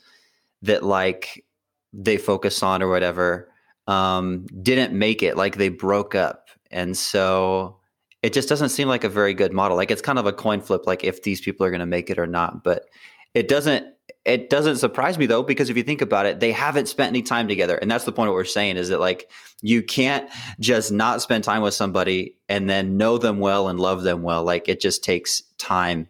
that 0.62 0.82
like 0.82 1.44
they 1.92 2.16
focus 2.16 2.62
on 2.62 2.82
or 2.82 2.88
whatever 2.88 3.50
um 3.86 4.46
didn't 4.62 4.92
make 4.92 5.22
it 5.22 5.36
like 5.36 5.56
they 5.56 5.68
broke 5.68 6.14
up 6.14 6.48
and 6.70 6.96
so 6.96 7.78
it 8.22 8.32
just 8.32 8.48
doesn't 8.48 8.70
seem 8.70 8.88
like 8.88 9.04
a 9.04 9.08
very 9.08 9.34
good 9.34 9.52
model. 9.52 9.76
Like 9.76 9.90
it's 9.90 10.02
kind 10.02 10.18
of 10.18 10.26
a 10.26 10.32
coin 10.32 10.60
flip, 10.60 10.86
like 10.86 11.04
if 11.04 11.22
these 11.22 11.40
people 11.40 11.64
are 11.64 11.70
going 11.70 11.80
to 11.80 11.86
make 11.86 12.10
it 12.10 12.18
or 12.18 12.26
not. 12.26 12.64
But 12.64 12.86
it 13.34 13.48
doesn't. 13.48 13.86
It 14.28 14.50
doesn't 14.50 14.76
surprise 14.76 15.16
me 15.16 15.24
though 15.24 15.42
because 15.42 15.70
if 15.70 15.76
you 15.76 15.82
think 15.82 16.02
about 16.02 16.26
it 16.26 16.38
they 16.38 16.52
haven't 16.52 16.86
spent 16.86 17.08
any 17.08 17.22
time 17.22 17.48
together. 17.48 17.76
And 17.76 17.90
that's 17.90 18.04
the 18.04 18.12
point 18.12 18.28
of 18.28 18.32
what 18.32 18.40
we're 18.40 18.44
saying 18.44 18.76
is 18.76 18.90
that 18.90 19.00
like 19.00 19.30
you 19.62 19.82
can't 19.82 20.30
just 20.60 20.92
not 20.92 21.22
spend 21.22 21.44
time 21.44 21.62
with 21.62 21.72
somebody 21.72 22.36
and 22.48 22.68
then 22.68 22.98
know 22.98 23.16
them 23.16 23.38
well 23.38 23.68
and 23.68 23.80
love 23.80 24.02
them 24.02 24.22
well. 24.22 24.44
Like 24.44 24.68
it 24.68 24.80
just 24.80 25.02
takes 25.02 25.42
time 25.56 26.06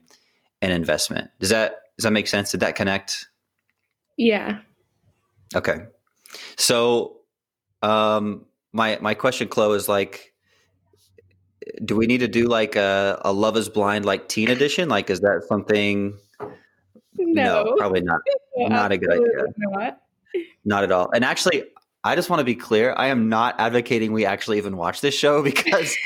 and 0.60 0.72
investment. 0.72 1.30
Does 1.38 1.50
that 1.50 1.76
does 1.96 2.02
that 2.02 2.12
make 2.12 2.26
sense? 2.26 2.50
Did 2.50 2.60
that 2.60 2.74
connect? 2.74 3.28
Yeah. 4.16 4.58
Okay. 5.54 5.84
So 6.56 7.18
um 7.82 8.46
my 8.72 8.98
my 9.00 9.14
question 9.14 9.46
chloe 9.46 9.76
is 9.76 9.88
like 9.88 10.34
do 11.84 11.94
we 11.94 12.06
need 12.06 12.18
to 12.18 12.28
do 12.28 12.46
like 12.46 12.74
a, 12.74 13.20
a 13.24 13.32
love 13.32 13.56
is 13.56 13.68
blind 13.68 14.04
like 14.04 14.28
teen 14.28 14.50
edition? 14.50 14.88
Like 14.88 15.08
is 15.08 15.20
that 15.20 15.44
something 15.48 16.18
no, 17.18 17.64
no 17.64 17.76
probably 17.76 18.00
not. 18.00 18.20
Not 18.56 18.90
a 18.90 18.98
good 18.98 19.12
idea. 19.12 19.44
not. 19.58 20.00
not 20.64 20.84
at 20.84 20.90
all. 20.90 21.10
And 21.12 21.24
actually 21.24 21.64
i 22.04 22.14
just 22.14 22.30
want 22.30 22.38
to 22.40 22.44
be 22.44 22.54
clear 22.54 22.94
i 22.96 23.08
am 23.08 23.28
not 23.28 23.56
advocating 23.58 24.12
we 24.12 24.24
actually 24.24 24.56
even 24.58 24.76
watch 24.76 25.00
this 25.00 25.14
show 25.14 25.42
because 25.50 25.96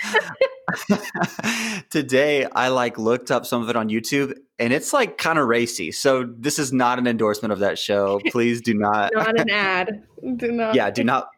today 1.91 2.47
i 2.55 2.69
like 2.69 2.97
looked 2.99 3.31
up 3.31 3.45
some 3.45 3.63
of 3.63 3.69
it 3.69 3.77
on 3.77 3.91
youtube 3.91 4.35
and 4.63 4.73
it's 4.73 4.93
like 4.93 5.19
kind 5.19 5.41
of 5.41 5.49
racy. 5.49 5.91
So 5.91 6.25
this 6.25 6.61
is 6.61 6.73
not 6.73 7.01
an 7.01 7.09
endorsement 7.09 7.53
of 7.53 7.59
that 7.59 7.81
show. 7.81 8.21
Please 8.27 8.61
do 8.61 8.75
not 8.75 9.11
not 9.13 9.41
an 9.41 9.51
ad. 9.51 10.05
Do 10.37 10.53
not. 10.53 10.77
Yeah 10.77 10.89
do 10.91 11.03
not 11.03 11.29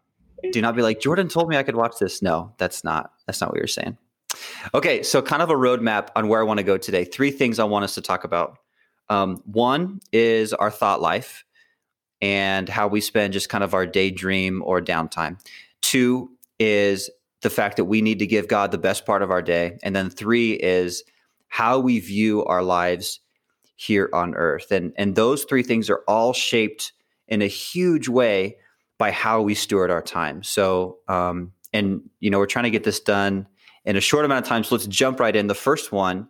do 0.52 0.60
not 0.60 0.76
be 0.76 0.82
like 0.82 1.00
jordan 1.00 1.28
told 1.28 1.48
me 1.48 1.56
i 1.56 1.62
could 1.62 1.74
watch 1.74 1.94
this. 1.98 2.20
No 2.20 2.52
that's 2.58 2.84
not 2.84 3.12
that's 3.26 3.40
not 3.40 3.50
what 3.50 3.56
you're 3.56 3.66
saying. 3.66 3.96
Okay, 4.74 5.02
so 5.02 5.22
kind 5.22 5.42
of 5.42 5.48
a 5.48 5.54
roadmap 5.54 6.08
on 6.16 6.28
where 6.28 6.40
I 6.40 6.42
want 6.42 6.58
to 6.58 6.64
go 6.64 6.76
today. 6.76 7.04
Three 7.04 7.30
things 7.30 7.58
I 7.58 7.64
want 7.64 7.84
us 7.84 7.94
to 7.94 8.02
talk 8.02 8.24
about. 8.24 8.58
Um, 9.08 9.42
one 9.44 10.00
is 10.12 10.52
our 10.52 10.70
thought 10.70 11.00
life 11.00 11.44
and 12.20 12.68
how 12.68 12.88
we 12.88 13.00
spend 13.00 13.32
just 13.32 13.48
kind 13.48 13.64
of 13.64 13.74
our 13.74 13.86
daydream 13.86 14.62
or 14.64 14.80
downtime. 14.80 15.38
Two 15.82 16.30
is 16.58 17.10
the 17.42 17.50
fact 17.50 17.76
that 17.76 17.84
we 17.84 18.00
need 18.00 18.20
to 18.20 18.26
give 18.26 18.48
God 18.48 18.70
the 18.70 18.78
best 18.78 19.04
part 19.04 19.22
of 19.22 19.30
our 19.30 19.42
day. 19.42 19.78
And 19.82 19.94
then 19.94 20.08
three 20.08 20.52
is 20.52 21.04
how 21.48 21.78
we 21.78 22.00
view 22.00 22.44
our 22.44 22.62
lives 22.62 23.20
here 23.76 24.08
on 24.12 24.34
earth. 24.34 24.70
And, 24.70 24.92
and 24.96 25.14
those 25.14 25.44
three 25.44 25.62
things 25.62 25.90
are 25.90 26.02
all 26.08 26.32
shaped 26.32 26.92
in 27.28 27.42
a 27.42 27.46
huge 27.46 28.08
way 28.08 28.56
by 28.98 29.10
how 29.10 29.42
we 29.42 29.54
steward 29.54 29.90
our 29.90 30.02
time. 30.02 30.42
So, 30.42 30.98
um, 31.08 31.52
and, 31.72 32.02
you 32.20 32.30
know, 32.30 32.38
we're 32.38 32.46
trying 32.46 32.64
to 32.64 32.70
get 32.70 32.84
this 32.84 33.00
done 33.00 33.46
in 33.84 33.96
a 33.96 34.00
short 34.00 34.24
amount 34.24 34.44
of 34.44 34.48
time. 34.48 34.64
So 34.64 34.76
let's 34.76 34.86
jump 34.86 35.20
right 35.20 35.34
in. 35.34 35.48
The 35.48 35.54
first 35.54 35.92
one 35.92 36.28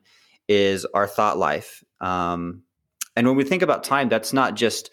is 0.48 0.84
our 0.86 1.06
thought 1.06 1.38
life. 1.38 1.84
Um, 2.04 2.62
and 3.16 3.26
when 3.26 3.36
we 3.36 3.44
think 3.44 3.62
about 3.62 3.84
time, 3.84 4.08
that's 4.08 4.32
not 4.32 4.54
just 4.54 4.90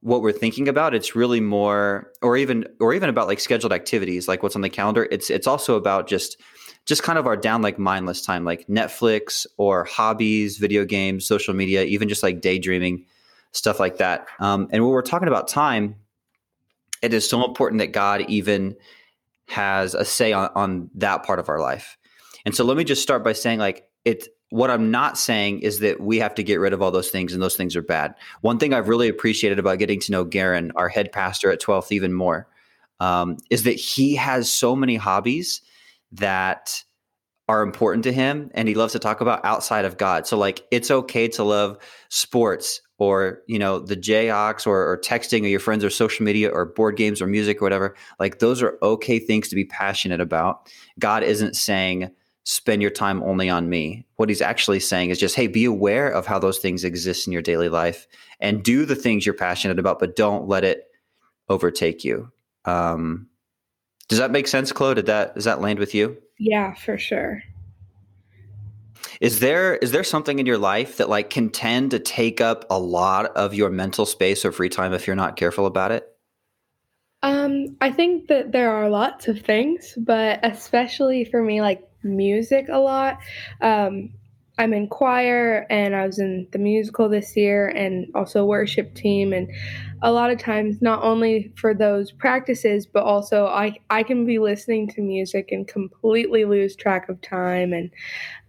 what 0.00 0.20
we're 0.20 0.32
thinking 0.32 0.68
about. 0.68 0.94
It's 0.94 1.14
really 1.14 1.40
more, 1.40 2.10
or 2.22 2.36
even, 2.36 2.66
or 2.80 2.92
even 2.92 3.08
about 3.08 3.28
like 3.28 3.38
scheduled 3.38 3.72
activities, 3.72 4.26
like 4.26 4.42
what's 4.42 4.56
on 4.56 4.62
the 4.62 4.68
calendar. 4.68 5.06
It's 5.10 5.30
it's 5.30 5.46
also 5.46 5.76
about 5.76 6.08
just 6.08 6.40
just 6.86 7.04
kind 7.04 7.18
of 7.18 7.26
our 7.26 7.36
down 7.36 7.62
like 7.62 7.78
mindless 7.78 8.22
time, 8.22 8.44
like 8.44 8.66
Netflix 8.66 9.46
or 9.56 9.84
hobbies, 9.84 10.58
video 10.58 10.84
games, 10.84 11.24
social 11.24 11.54
media, 11.54 11.84
even 11.84 12.08
just 12.08 12.24
like 12.24 12.40
daydreaming, 12.40 13.06
stuff 13.52 13.78
like 13.78 13.98
that. 13.98 14.26
Um, 14.40 14.68
and 14.72 14.82
when 14.82 14.90
we're 14.90 15.02
talking 15.02 15.28
about 15.28 15.46
time, 15.46 15.94
it 17.02 17.14
is 17.14 17.28
so 17.28 17.44
important 17.44 17.78
that 17.78 17.92
God 17.92 18.22
even 18.28 18.74
has 19.46 19.94
a 19.94 20.04
say 20.04 20.32
on, 20.32 20.50
on 20.56 20.90
that 20.94 21.22
part 21.22 21.38
of 21.38 21.48
our 21.48 21.60
life. 21.60 21.96
And 22.44 22.56
so 22.56 22.64
let 22.64 22.76
me 22.76 22.82
just 22.82 23.02
start 23.02 23.22
by 23.22 23.34
saying 23.34 23.60
like 23.60 23.86
it 24.04 24.26
what 24.52 24.70
I'm 24.70 24.90
not 24.90 25.16
saying 25.16 25.60
is 25.60 25.78
that 25.78 25.98
we 25.98 26.18
have 26.18 26.34
to 26.34 26.42
get 26.42 26.60
rid 26.60 26.74
of 26.74 26.82
all 26.82 26.90
those 26.90 27.08
things 27.08 27.32
and 27.32 27.42
those 27.42 27.56
things 27.56 27.74
are 27.74 27.80
bad. 27.80 28.14
One 28.42 28.58
thing 28.58 28.74
I've 28.74 28.86
really 28.86 29.08
appreciated 29.08 29.58
about 29.58 29.78
getting 29.78 29.98
to 30.00 30.12
know 30.12 30.24
Garen, 30.24 30.72
our 30.76 30.90
head 30.90 31.10
pastor 31.10 31.50
at 31.50 31.58
12th, 31.58 31.90
even 31.90 32.12
more, 32.12 32.46
um, 33.00 33.38
is 33.48 33.62
that 33.62 33.76
he 33.76 34.14
has 34.14 34.52
so 34.52 34.76
many 34.76 34.96
hobbies 34.96 35.62
that 36.12 36.84
are 37.48 37.62
important 37.62 38.04
to 38.04 38.12
him 38.12 38.50
and 38.52 38.68
he 38.68 38.74
loves 38.74 38.92
to 38.92 38.98
talk 38.98 39.22
about 39.22 39.42
outside 39.42 39.86
of 39.86 39.96
God. 39.96 40.26
So 40.26 40.36
like 40.36 40.66
it's 40.70 40.90
okay 40.90 41.28
to 41.28 41.44
love 41.44 41.78
sports 42.10 42.82
or 42.98 43.40
you 43.46 43.58
know 43.58 43.78
the 43.78 43.96
Jayhawks 43.96 44.66
or, 44.66 44.92
or 44.92 44.98
texting 44.98 45.44
or 45.44 45.48
your 45.48 45.60
friends 45.60 45.82
or 45.82 45.88
social 45.88 46.26
media 46.26 46.50
or 46.50 46.66
board 46.66 46.96
games 46.96 47.22
or 47.22 47.26
music 47.26 47.62
or 47.62 47.64
whatever 47.64 47.96
like 48.20 48.38
those 48.38 48.62
are 48.62 48.78
okay 48.82 49.18
things 49.18 49.48
to 49.48 49.56
be 49.56 49.64
passionate 49.64 50.20
about 50.20 50.70
god 51.00 51.24
isn't 51.24 51.56
saying 51.56 52.08
spend 52.44 52.82
your 52.82 52.90
time 52.90 53.22
only 53.22 53.48
on 53.48 53.68
me. 53.68 54.06
What 54.16 54.28
he's 54.28 54.42
actually 54.42 54.80
saying 54.80 55.10
is 55.10 55.18
just 55.18 55.36
hey 55.36 55.46
be 55.46 55.64
aware 55.64 56.08
of 56.08 56.26
how 56.26 56.38
those 56.38 56.58
things 56.58 56.84
exist 56.84 57.26
in 57.26 57.32
your 57.32 57.42
daily 57.42 57.68
life 57.68 58.06
and 58.40 58.62
do 58.62 58.84
the 58.84 58.96
things 58.96 59.24
you're 59.24 59.34
passionate 59.34 59.78
about 59.78 59.98
but 59.98 60.16
don't 60.16 60.48
let 60.48 60.64
it 60.64 60.88
overtake 61.48 62.04
you. 62.04 62.30
Um, 62.64 63.28
does 64.08 64.18
that 64.18 64.30
make 64.30 64.48
sense 64.48 64.72
chloe 64.72 64.94
did 64.94 65.06
that 65.06 65.34
does 65.34 65.44
that 65.44 65.60
land 65.60 65.78
with 65.78 65.94
you? 65.94 66.18
Yeah 66.38 66.74
for 66.74 66.98
sure. 66.98 67.42
Is 69.20 69.38
there 69.38 69.76
is 69.76 69.92
there 69.92 70.02
something 70.02 70.40
in 70.40 70.46
your 70.46 70.58
life 70.58 70.96
that 70.96 71.08
like 71.08 71.30
can 71.30 71.48
tend 71.50 71.92
to 71.92 72.00
take 72.00 72.40
up 72.40 72.64
a 72.70 72.78
lot 72.78 73.26
of 73.36 73.54
your 73.54 73.70
mental 73.70 74.04
space 74.04 74.44
or 74.44 74.50
free 74.50 74.68
time 74.68 74.92
if 74.92 75.06
you're 75.06 75.14
not 75.14 75.36
careful 75.36 75.66
about 75.66 75.92
it? 75.92 76.08
Um, 77.22 77.76
I 77.80 77.92
think 77.92 78.26
that 78.28 78.50
there 78.50 78.72
are 78.72 78.90
lots 78.90 79.28
of 79.28 79.40
things, 79.42 79.94
but 79.96 80.40
especially 80.42 81.24
for 81.24 81.40
me, 81.40 81.60
like 81.60 81.88
music 82.02 82.68
a 82.68 82.78
lot. 82.78 83.18
Um, 83.60 84.10
I'm 84.58 84.74
in 84.74 84.88
choir 84.88 85.66
and 85.70 85.96
I 85.96 86.06
was 86.06 86.18
in 86.18 86.46
the 86.52 86.58
musical 86.58 87.08
this 87.08 87.36
year 87.36 87.68
and 87.68 88.06
also 88.14 88.44
worship 88.44 88.94
team 88.94 89.32
and 89.32 89.50
a 90.02 90.12
lot 90.12 90.30
of 90.30 90.38
times 90.38 90.82
not 90.82 91.02
only 91.02 91.52
for 91.56 91.72
those 91.72 92.12
practices 92.12 92.84
but 92.84 93.02
also 93.02 93.46
I 93.46 93.78
I 93.88 94.02
can 94.02 94.26
be 94.26 94.38
listening 94.38 94.88
to 94.88 95.00
music 95.00 95.52
and 95.52 95.66
completely 95.66 96.44
lose 96.44 96.76
track 96.76 97.08
of 97.08 97.20
time 97.22 97.72
and 97.72 97.90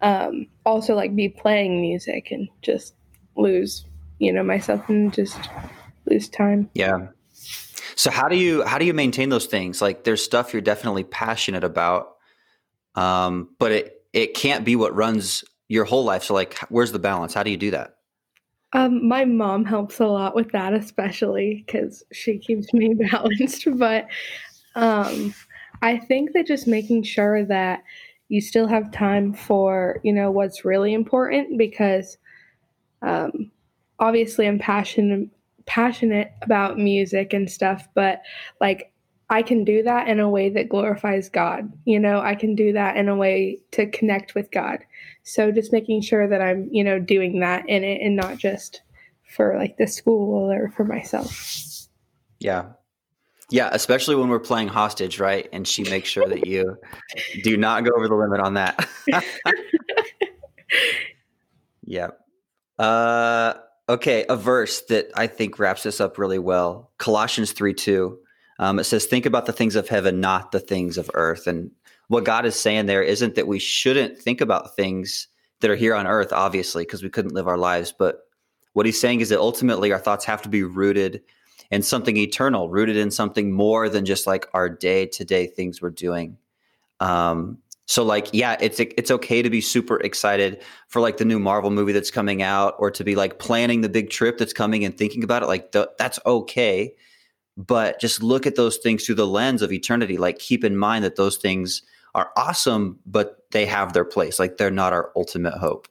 um, 0.02 0.48
also 0.66 0.94
like 0.94 1.16
be 1.16 1.30
playing 1.30 1.80
music 1.80 2.32
and 2.32 2.50
just 2.62 2.96
lose 3.38 3.86
you 4.20 4.32
know 4.32 4.44
myself 4.44 4.88
and 4.90 5.14
just 5.14 5.40
lose 6.06 6.28
time. 6.28 6.70
Yeah. 6.74 7.08
So 7.96 8.12
how 8.12 8.28
do 8.28 8.36
you 8.36 8.64
how 8.64 8.78
do 8.78 8.86
you 8.86 8.94
maintain 8.94 9.30
those 9.30 9.46
things? 9.46 9.82
Like 9.82 10.04
there's 10.04 10.24
stuff 10.24 10.54
you're 10.54 10.62
definitely 10.62 11.04
passionate 11.04 11.64
about 11.64 12.13
um, 12.96 13.50
but 13.60 13.72
it 13.72 14.02
it 14.14 14.34
can't 14.34 14.64
be 14.64 14.76
what 14.76 14.96
runs 14.96 15.44
your 15.70 15.86
whole 15.86 16.04
life. 16.04 16.24
So 16.24 16.34
like, 16.34 16.58
where's 16.70 16.92
the 16.92 17.00
balance? 17.00 17.34
How 17.34 17.44
do 17.44 17.50
you 17.50 17.58
do 17.58 17.72
that? 17.72 17.96
Um, 18.74 19.08
my 19.08 19.26
mom 19.26 19.66
helps 19.66 20.00
a 20.00 20.08
lot 20.08 20.36
with 20.36 20.52
that, 20.52 20.74
especially 20.74 21.64
because 21.66 22.04
she 22.12 22.38
keeps 22.38 22.74
me 22.74 22.94
balanced. 23.12 23.68
But 23.78 24.08
um, 24.76 25.34
I 25.82 25.98
think 25.98 26.34
that 26.34 26.48
just 26.48 26.68
making 26.68 27.04
sure 27.04 27.46
that 27.46 27.84
you 28.30 28.42
still 28.42 28.68
have 28.68 28.92
time 28.92 29.34
for 29.34 30.00
you 30.04 30.14
know 30.14 30.32
what's 30.32 30.66
really 30.66 30.94
important 30.94 31.58
because 31.58 32.18
um, 33.02 33.52
obviously 34.00 34.48
I'm 34.48 34.60
passionate 34.60 35.30
passionate 35.66 36.32
about 36.42 36.78
music 36.78 37.34
and 37.34 37.50
stuff, 37.50 37.88
but 37.94 38.22
like 38.60 38.92
I 39.30 39.42
can 39.42 39.64
do 39.64 39.84
that 39.84 40.08
in 40.08 40.20
a 40.20 40.30
way 40.30 40.50
that 40.50 40.70
glorifies 40.70 41.30
God. 41.30 41.72
You 41.86 42.00
know, 42.00 42.20
I 42.20 42.36
can 42.36 42.56
do 42.56 42.74
that 42.74 42.98
in 42.98 43.10
a 43.10 43.16
way 43.16 43.60
to 43.72 43.90
connect 43.90 44.36
with 44.36 44.52
God. 44.52 44.80
So 45.24 45.52
just 45.52 45.72
making 45.72 46.02
sure 46.02 46.28
that 46.28 46.42
I'm, 46.42 46.70
you 46.72 46.84
know, 46.84 47.00
doing 47.00 47.40
that 47.40 47.68
in 47.68 47.84
it 47.84 48.02
and 48.02 48.16
not 48.16 48.38
just 48.38 48.82
for 49.34 49.58
like 49.58 49.78
the 49.78 49.88
school 49.88 50.52
or 50.52 50.70
for 50.70 50.84
myself. 50.84 51.88
Yeah. 52.40 52.74
Yeah, 53.50 53.70
especially 53.72 54.16
when 54.16 54.30
we're 54.30 54.40
playing 54.40 54.68
hostage, 54.68 55.20
right? 55.20 55.48
And 55.54 55.68
she 55.68 55.84
makes 55.84 56.10
sure 56.10 56.28
that 56.28 56.46
you 56.48 56.78
do 57.44 57.58
not 57.58 57.84
go 57.84 57.92
over 57.96 58.08
the 58.08 58.16
limit 58.16 58.40
on 58.40 58.56
that. 58.56 58.88
yeah. 61.84 62.10
Uh 62.80 63.54
okay, 63.88 64.26
a 64.28 64.36
verse 64.36 64.82
that 64.90 65.12
I 65.16 65.28
think 65.28 65.60
wraps 65.60 65.84
this 65.84 66.02
up 66.02 66.18
really 66.18 66.40
well. 66.40 66.92
Colossians 66.98 67.52
3 67.52 67.74
2. 67.74 68.20
Um, 68.64 68.80
it 68.80 68.86
says, 68.86 69.06
Think 69.06 69.26
about 69.26 69.46
the 69.46 69.52
things 69.52 69.76
of 69.76 69.90
heaven, 69.90 70.22
not 70.22 70.54
the 70.54 70.60
things 70.62 70.98
of 70.98 71.12
earth. 71.16 71.48
And 71.48 71.70
what 72.08 72.24
God 72.24 72.46
is 72.46 72.56
saying 72.56 72.86
there 72.86 73.04
isn't 73.04 73.36
that 73.36 73.46
we 73.46 73.60
shouldn't 73.60 74.18
think 74.18 74.40
about 74.40 74.74
things 74.74 75.28
that 75.60 75.70
are 75.70 75.76
here 75.76 75.94
on 75.94 76.08
earth, 76.08 76.32
obviously, 76.32 76.84
because 76.84 77.04
we 77.04 77.10
couldn't 77.10 77.34
live 77.34 77.48
our 77.48 77.58
lives. 77.58 77.92
But 77.92 78.22
what 78.72 78.86
he's 78.86 79.00
saying 79.00 79.20
is 79.20 79.28
that 79.30 79.40
ultimately 79.40 79.92
our 79.92 80.00
thoughts 80.00 80.24
have 80.24 80.42
to 80.44 80.50
be 80.50 80.64
rooted 80.64 81.22
in 81.72 81.82
something 81.82 82.16
eternal, 82.16 82.70
rooted 82.70 82.96
in 82.96 83.12
something 83.12 83.52
more 83.52 83.90
than 83.90 84.06
just 84.06 84.26
like 84.26 84.48
our 84.54 84.70
day 84.70 85.08
to 85.08 85.26
day 85.26 85.46
things 85.46 85.82
we're 85.82 85.90
doing. 85.90 86.38
Um, 87.02 87.58
so 87.86 88.02
like, 88.06 88.30
yeah, 88.32 88.56
it's 88.62 88.80
it's 88.80 89.12
okay 89.12 89.42
to 89.42 89.50
be 89.50 89.60
super 89.60 89.98
excited 89.98 90.62
for 90.88 91.02
like 91.02 91.18
the 91.18 91.26
new 91.26 91.38
Marvel 91.38 91.70
movie 91.70 91.92
that's 91.92 92.12
coming 92.12 92.42
out, 92.42 92.76
or 92.80 92.92
to 92.92 93.04
be 93.04 93.16
like 93.16 93.40
planning 93.40 93.82
the 93.82 93.90
big 93.90 94.10
trip 94.10 94.38
that's 94.38 94.54
coming 94.54 94.86
and 94.86 94.98
thinking 94.98 95.22
about 95.22 95.44
it. 95.44 95.48
Like 95.48 95.74
the, 95.74 95.92
that's 96.00 96.18
okay, 96.26 96.96
but 97.58 98.00
just 98.00 98.24
look 98.24 98.46
at 98.46 98.56
those 98.56 98.78
things 98.78 99.06
through 99.06 99.16
the 99.16 99.28
lens 99.28 99.62
of 99.62 99.72
eternity. 99.72 100.18
Like 100.18 100.40
keep 100.40 100.64
in 100.64 100.78
mind 100.78 101.04
that 101.04 101.16
those 101.16 101.38
things 101.38 101.82
are 102.16 102.32
awesome, 102.36 103.00
but 103.06 103.46
they 103.52 103.66
have 103.66 103.94
their 103.94 104.06
place. 104.06 104.40
Like 104.40 104.58
they're 104.58 104.72
not 104.72 104.94
our 104.94 105.12
ultimate 105.16 105.54
hope. 105.54 105.88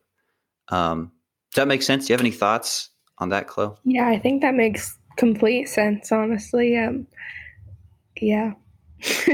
Um, 0.68 1.12
does 1.52 1.62
that 1.62 1.68
make 1.68 1.82
sense? 1.82 2.06
Do 2.06 2.12
you 2.12 2.14
have 2.14 2.20
any 2.20 2.30
thoughts 2.30 2.90
on 3.18 3.28
that, 3.30 3.46
Chloe? 3.46 3.74
Yeah, 3.84 4.08
I 4.08 4.18
think 4.18 4.42
that 4.42 4.54
makes 4.54 4.96
complete 5.16 5.68
sense, 5.68 6.10
honestly. 6.10 6.76
Um, 6.78 7.06
yeah. 8.20 8.52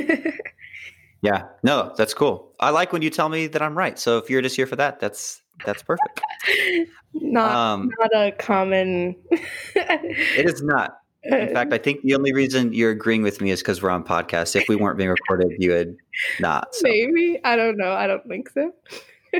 yeah. 1.23 1.45
No, 1.63 1.95
that's 1.97 2.15
cool. 2.15 2.55
I 2.59 2.71
like 2.71 2.93
when 2.93 3.03
you 3.03 3.11
tell 3.11 3.29
me 3.29 3.47
that 3.49 3.63
I'm 3.63 3.77
right. 3.77 3.99
So 3.99 4.19
if 4.19 4.31
you're 4.31 4.43
just 4.43 4.57
here 4.57 4.67
for 4.67 4.77
that, 4.77 5.01
that's 5.01 5.43
that's 5.65 5.83
perfect. 5.83 6.21
not 7.15 7.55
um, 7.55 7.91
not 7.99 8.11
a 8.15 8.33
common. 8.33 9.17
it 9.31 10.47
is 10.47 10.63
not. 10.63 10.99
In 11.25 11.53
fact, 11.53 11.73
I 11.73 11.79
think 11.79 12.03
the 12.03 12.15
only 12.15 12.33
reason 12.33 12.73
you're 12.73 12.93
agreeing 12.93 13.23
with 13.23 13.41
me 13.41 13.51
is 13.51 13.61
because 13.61 13.83
we're 13.83 13.91
on 13.91 14.05
podcast. 14.05 14.55
If 14.55 14.69
we 14.69 14.77
weren't 14.77 14.97
being 14.97 15.11
recorded, 15.11 15.53
you 15.59 15.71
would 15.71 15.97
not. 16.39 16.75
So. 16.75 16.83
Maybe 16.85 17.41
I 17.45 17.57
don't 17.57 17.77
know. 17.77 17.93
I 17.93 18.07
don't 18.07 18.27
think 18.29 18.49
so. 18.51 18.73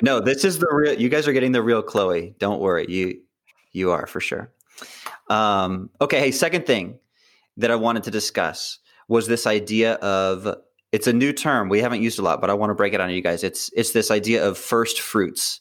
no, 0.03 0.21
this 0.21 0.45
is 0.45 0.59
the 0.59 0.69
real. 0.73 0.95
You 0.95 1.09
guys 1.09 1.29
are 1.29 1.33
getting 1.33 1.53
the 1.53 1.63
real 1.63 1.83
Chloe. 1.83 2.35
Don't 2.39 2.61
worry. 2.61 2.87
You 2.89 3.21
you 3.73 3.91
are 3.91 4.07
for 4.07 4.21
sure. 4.21 4.53
Um, 5.31 5.91
okay. 6.01 6.21
Hey, 6.21 6.31
second 6.31 6.67
thing 6.67 6.99
that 7.57 7.71
I 7.71 7.77
wanted 7.77 8.03
to 8.05 8.11
discuss 8.11 8.79
was 9.09 9.27
this 9.27 9.47
idea 9.47 9.95
of 9.95 10.57
it's 10.93 11.07
a 11.07 11.13
new 11.13 11.33
term 11.33 11.69
we 11.69 11.81
haven't 11.81 12.03
used 12.03 12.19
a 12.19 12.23
lot, 12.23 12.41
but 12.41 12.51
I 12.51 12.55
want 12.55 12.71
to 12.71 12.75
break 12.75 12.95
it 12.95 13.01
on 13.01 13.11
you 13.11 13.23
guys. 13.23 13.45
It's 13.45 13.71
it's 13.75 13.93
this 13.93 14.11
idea 14.11 14.47
of 14.47 14.59
first 14.59 15.01
fruits. 15.01 15.61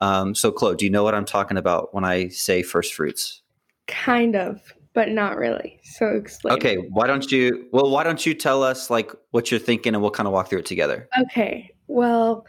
Um, 0.00 0.34
so, 0.34 0.52
Chloe, 0.52 0.76
do 0.76 0.84
you 0.84 0.90
know 0.90 1.02
what 1.02 1.14
I'm 1.14 1.24
talking 1.24 1.56
about 1.56 1.92
when 1.92 2.04
I 2.04 2.28
say 2.28 2.62
first 2.62 2.94
fruits? 2.94 3.42
Kind 3.88 4.36
of, 4.36 4.60
but 4.98 5.10
not 5.10 5.36
really. 5.36 5.78
So 5.84 6.08
explain. 6.08 6.54
Okay, 6.54 6.74
why 6.90 7.06
don't 7.06 7.30
you? 7.30 7.68
Well, 7.70 7.88
why 7.88 8.02
don't 8.02 8.26
you 8.26 8.34
tell 8.34 8.64
us 8.64 8.90
like 8.90 9.12
what 9.30 9.48
you're 9.48 9.60
thinking, 9.60 9.94
and 9.94 10.02
we'll 10.02 10.10
kind 10.10 10.26
of 10.26 10.32
walk 10.32 10.50
through 10.50 10.58
it 10.58 10.66
together. 10.66 11.08
Okay. 11.20 11.70
Well, 11.86 12.44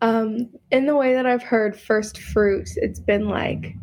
um, 0.00 0.48
in 0.70 0.86
the 0.86 0.96
way 0.96 1.12
that 1.12 1.26
I've 1.26 1.42
heard 1.42 1.78
first 1.78 2.16
fruits, 2.16 2.72
it's 2.78 3.00
been 3.00 3.28
like 3.28 3.74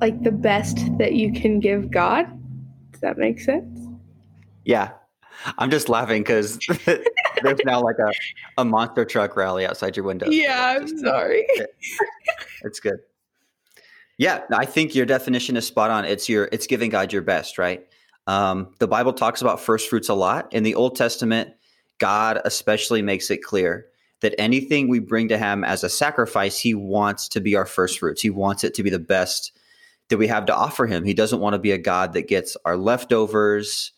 like 0.00 0.22
the 0.22 0.32
best 0.32 0.78
that 0.96 1.12
you 1.12 1.30
can 1.30 1.60
give 1.60 1.90
God. 1.90 2.24
Does 2.92 3.02
that 3.02 3.18
make 3.18 3.38
sense? 3.38 3.86
Yeah, 4.64 4.92
I'm 5.58 5.70
just 5.70 5.90
laughing 5.90 6.22
because 6.22 6.58
there's 6.86 7.60
now 7.66 7.82
like 7.82 7.98
a, 7.98 8.12
a 8.56 8.64
monster 8.64 9.04
truck 9.04 9.36
rally 9.36 9.66
outside 9.66 9.94
your 9.94 10.06
window. 10.06 10.30
Yeah, 10.30 10.78
I'm 10.78 10.88
sorry. 10.96 11.46
it's 12.62 12.80
good. 12.80 12.96
Yeah, 14.18 14.42
I 14.52 14.64
think 14.64 14.94
your 14.94 15.06
definition 15.06 15.56
is 15.56 15.66
spot 15.66 15.90
on. 15.90 16.04
It's 16.04 16.28
your 16.28 16.48
it's 16.52 16.66
giving 16.66 16.90
God 16.90 17.12
your 17.12 17.22
best, 17.22 17.58
right? 17.58 17.86
Um, 18.26 18.74
the 18.78 18.88
Bible 18.88 19.12
talks 19.12 19.40
about 19.40 19.60
first 19.60 19.90
fruits 19.90 20.08
a 20.08 20.14
lot. 20.14 20.52
In 20.52 20.62
the 20.62 20.74
Old 20.74 20.96
Testament, 20.96 21.50
God 21.98 22.40
especially 22.44 23.02
makes 23.02 23.30
it 23.30 23.42
clear 23.42 23.86
that 24.20 24.34
anything 24.38 24.88
we 24.88 25.00
bring 25.00 25.28
to 25.28 25.38
Him 25.38 25.64
as 25.64 25.84
a 25.84 25.88
sacrifice, 25.88 26.58
He 26.58 26.74
wants 26.74 27.28
to 27.28 27.40
be 27.40 27.56
our 27.56 27.66
first 27.66 27.98
fruits. 27.98 28.22
He 28.22 28.30
wants 28.30 28.64
it 28.64 28.74
to 28.74 28.82
be 28.82 28.90
the 28.90 28.98
best 28.98 29.52
that 30.08 30.16
we 30.16 30.26
have 30.28 30.46
to 30.46 30.54
offer 30.54 30.86
Him. 30.86 31.04
He 31.04 31.14
doesn't 31.14 31.40
want 31.40 31.54
to 31.54 31.58
be 31.58 31.72
a 31.72 31.78
God 31.78 32.12
that 32.12 32.28
gets 32.28 32.56
our 32.64 32.76
leftovers 32.76 33.92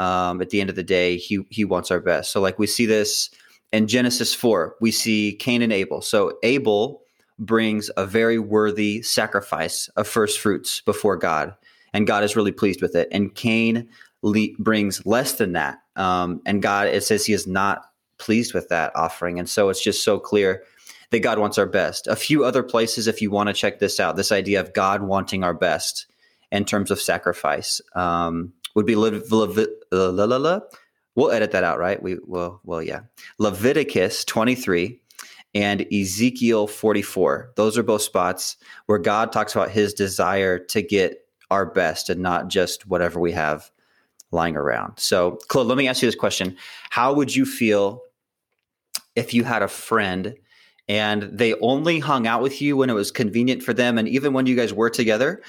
um, 0.00 0.40
at 0.40 0.48
the 0.48 0.62
end 0.62 0.70
of 0.70 0.76
the 0.76 0.82
day, 0.82 1.18
he 1.18 1.40
he 1.50 1.64
wants 1.64 1.90
our 1.90 2.00
best. 2.00 2.32
So 2.32 2.40
like 2.40 2.58
we 2.58 2.66
see 2.66 2.86
this 2.86 3.28
in 3.70 3.86
Genesis 3.86 4.34
four, 4.34 4.74
we 4.80 4.90
see 4.90 5.34
Cain 5.34 5.60
and 5.60 5.72
Abel. 5.72 6.00
So 6.00 6.38
Abel 6.42 7.02
brings 7.40 7.90
a 7.96 8.06
very 8.06 8.38
worthy 8.38 9.02
sacrifice 9.02 9.88
of 9.96 10.06
first 10.06 10.38
fruits 10.38 10.80
before 10.82 11.16
God, 11.16 11.54
and 11.92 12.06
God 12.06 12.22
is 12.22 12.36
really 12.36 12.52
pleased 12.52 12.82
with 12.82 12.94
it. 12.94 13.08
And 13.10 13.34
Cain 13.34 13.88
le- 14.22 14.54
brings 14.58 15.04
less 15.04 15.32
than 15.34 15.52
that, 15.52 15.78
um, 15.96 16.40
and 16.46 16.62
God 16.62 16.86
it 16.86 17.02
says 17.02 17.26
He 17.26 17.32
is 17.32 17.46
not 17.46 17.86
pleased 18.18 18.54
with 18.54 18.68
that 18.68 18.94
offering. 18.94 19.38
And 19.38 19.48
so 19.48 19.70
it's 19.70 19.82
just 19.82 20.04
so 20.04 20.18
clear 20.18 20.62
that 21.10 21.20
God 21.20 21.38
wants 21.38 21.58
our 21.58 21.66
best. 21.66 22.06
A 22.06 22.14
few 22.14 22.44
other 22.44 22.62
places, 22.62 23.08
if 23.08 23.20
you 23.20 23.30
want 23.30 23.48
to 23.48 23.54
check 23.54 23.80
this 23.80 23.98
out, 23.98 24.16
this 24.16 24.30
idea 24.30 24.60
of 24.60 24.74
God 24.74 25.02
wanting 25.02 25.42
our 25.42 25.54
best 25.54 26.06
in 26.52 26.64
terms 26.64 26.90
of 26.90 27.00
sacrifice. 27.00 27.80
Um, 27.94 28.52
would 28.74 28.86
be 28.86 28.94
Le- 28.94 29.10
we'll 31.14 31.30
edit 31.30 31.52
that 31.52 31.64
out, 31.64 31.78
right? 31.78 32.02
We 32.02 32.18
well, 32.24 32.60
well, 32.64 32.82
yeah. 32.82 33.00
Leviticus 33.38 34.24
23 34.24 35.00
and 35.54 35.86
Ezekiel 35.92 36.66
44. 36.66 37.52
Those 37.56 37.76
are 37.76 37.82
both 37.82 38.02
spots 38.02 38.56
where 38.86 38.98
God 38.98 39.32
talks 39.32 39.54
about 39.54 39.70
his 39.70 39.94
desire 39.94 40.58
to 40.58 40.82
get 40.82 41.26
our 41.50 41.66
best 41.66 42.08
and 42.08 42.20
not 42.20 42.48
just 42.48 42.86
whatever 42.86 43.18
we 43.18 43.32
have 43.32 43.70
lying 44.30 44.56
around. 44.56 44.98
So, 44.98 45.38
Chloe, 45.48 45.66
let 45.66 45.76
me 45.76 45.88
ask 45.88 46.02
you 46.02 46.08
this 46.08 46.14
question. 46.14 46.56
How 46.90 47.12
would 47.12 47.34
you 47.34 47.44
feel 47.44 48.02
if 49.16 49.34
you 49.34 49.42
had 49.42 49.62
a 49.62 49.68
friend 49.68 50.36
and 50.88 51.22
they 51.22 51.54
only 51.54 51.98
hung 51.98 52.26
out 52.26 52.42
with 52.42 52.62
you 52.62 52.76
when 52.76 52.90
it 52.90 52.94
was 52.94 53.10
convenient 53.10 53.62
for 53.62 53.74
them 53.74 53.98
and 53.98 54.08
even 54.08 54.32
when 54.32 54.46
you 54.46 54.54
guys 54.54 54.72
were 54.72 54.90
together, 54.90 55.42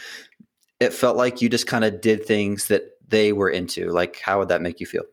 it 0.80 0.94
felt 0.94 1.16
like 1.16 1.42
you 1.42 1.50
just 1.50 1.68
kind 1.68 1.84
of 1.84 2.02
did 2.02 2.26
things 2.26 2.68
that 2.68 2.84
they 3.08 3.34
were 3.34 3.50
into? 3.50 3.92
Like, 3.92 4.20
how 4.20 4.40
would 4.40 4.50
that 4.50 4.62
make 4.62 4.80
you 4.80 4.88
feel? 4.88 5.04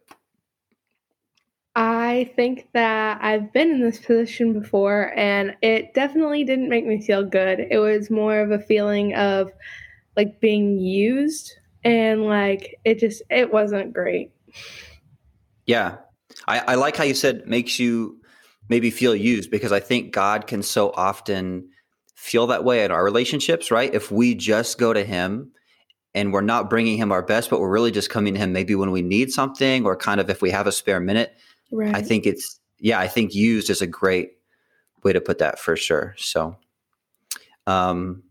I 2.08 2.24
think 2.24 2.68
that 2.72 3.18
I've 3.20 3.52
been 3.52 3.70
in 3.70 3.80
this 3.82 3.98
position 3.98 4.58
before, 4.58 5.12
and 5.14 5.54
it 5.60 5.92
definitely 5.92 6.42
didn't 6.42 6.70
make 6.70 6.86
me 6.86 7.02
feel 7.02 7.22
good. 7.22 7.60
It 7.70 7.78
was 7.78 8.10
more 8.10 8.40
of 8.40 8.50
a 8.50 8.58
feeling 8.58 9.14
of 9.14 9.52
like 10.16 10.40
being 10.40 10.78
used, 10.78 11.52
and 11.84 12.24
like 12.24 12.76
it 12.86 12.98
just 12.98 13.22
it 13.28 13.52
wasn't 13.52 13.92
great. 13.92 14.32
Yeah, 15.66 15.96
I, 16.46 16.60
I 16.60 16.74
like 16.76 16.96
how 16.96 17.04
you 17.04 17.12
said 17.12 17.46
makes 17.46 17.78
you 17.78 18.18
maybe 18.70 18.90
feel 18.90 19.14
used 19.14 19.50
because 19.50 19.72
I 19.72 19.80
think 19.80 20.12
God 20.12 20.46
can 20.46 20.62
so 20.62 20.92
often 20.94 21.68
feel 22.14 22.46
that 22.46 22.64
way 22.64 22.84
in 22.84 22.90
our 22.90 23.04
relationships, 23.04 23.70
right? 23.70 23.92
If 23.92 24.10
we 24.10 24.34
just 24.34 24.78
go 24.78 24.94
to 24.94 25.04
Him 25.04 25.52
and 26.14 26.32
we're 26.32 26.40
not 26.40 26.70
bringing 26.70 26.96
him 26.96 27.12
our 27.12 27.22
best, 27.22 27.50
but 27.50 27.60
we're 27.60 27.70
really 27.70 27.92
just 27.92 28.10
coming 28.10 28.34
to 28.34 28.40
him 28.40 28.52
maybe 28.52 28.74
when 28.74 28.90
we 28.90 29.02
need 29.02 29.30
something 29.30 29.84
or 29.84 29.94
kind 29.94 30.20
of 30.20 30.30
if 30.30 30.42
we 30.42 30.50
have 30.50 30.66
a 30.66 30.72
spare 30.72 30.98
minute. 31.00 31.36
Right. 31.72 31.94
I 31.94 32.02
think 32.02 32.26
it's, 32.26 32.60
yeah, 32.78 32.98
I 32.98 33.08
think 33.08 33.34
used 33.34 33.70
is 33.70 33.82
a 33.82 33.86
great 33.86 34.32
way 35.02 35.12
to 35.12 35.20
put 35.20 35.38
that 35.38 35.58
for 35.58 35.76
sure. 35.76 36.14
So, 36.18 36.56
um, 37.66 38.22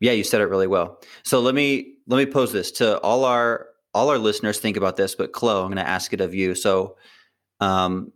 yeah, 0.00 0.12
you 0.12 0.24
said 0.24 0.40
it 0.40 0.46
really 0.46 0.66
well. 0.66 1.00
So 1.24 1.40
let 1.40 1.54
me 1.54 1.94
let 2.06 2.16
me 2.18 2.30
pose 2.30 2.52
this 2.52 2.70
to 2.72 3.00
all 3.00 3.24
our 3.24 3.66
all 3.94 4.10
our 4.10 4.18
listeners. 4.18 4.60
Think 4.60 4.76
about 4.76 4.96
this, 4.96 5.14
but 5.14 5.32
Chloe, 5.32 5.62
I'm 5.62 5.68
going 5.68 5.84
to 5.84 5.88
ask 5.88 6.12
it 6.12 6.20
of 6.20 6.34
you. 6.34 6.54
So, 6.54 6.96
um, 7.60 8.12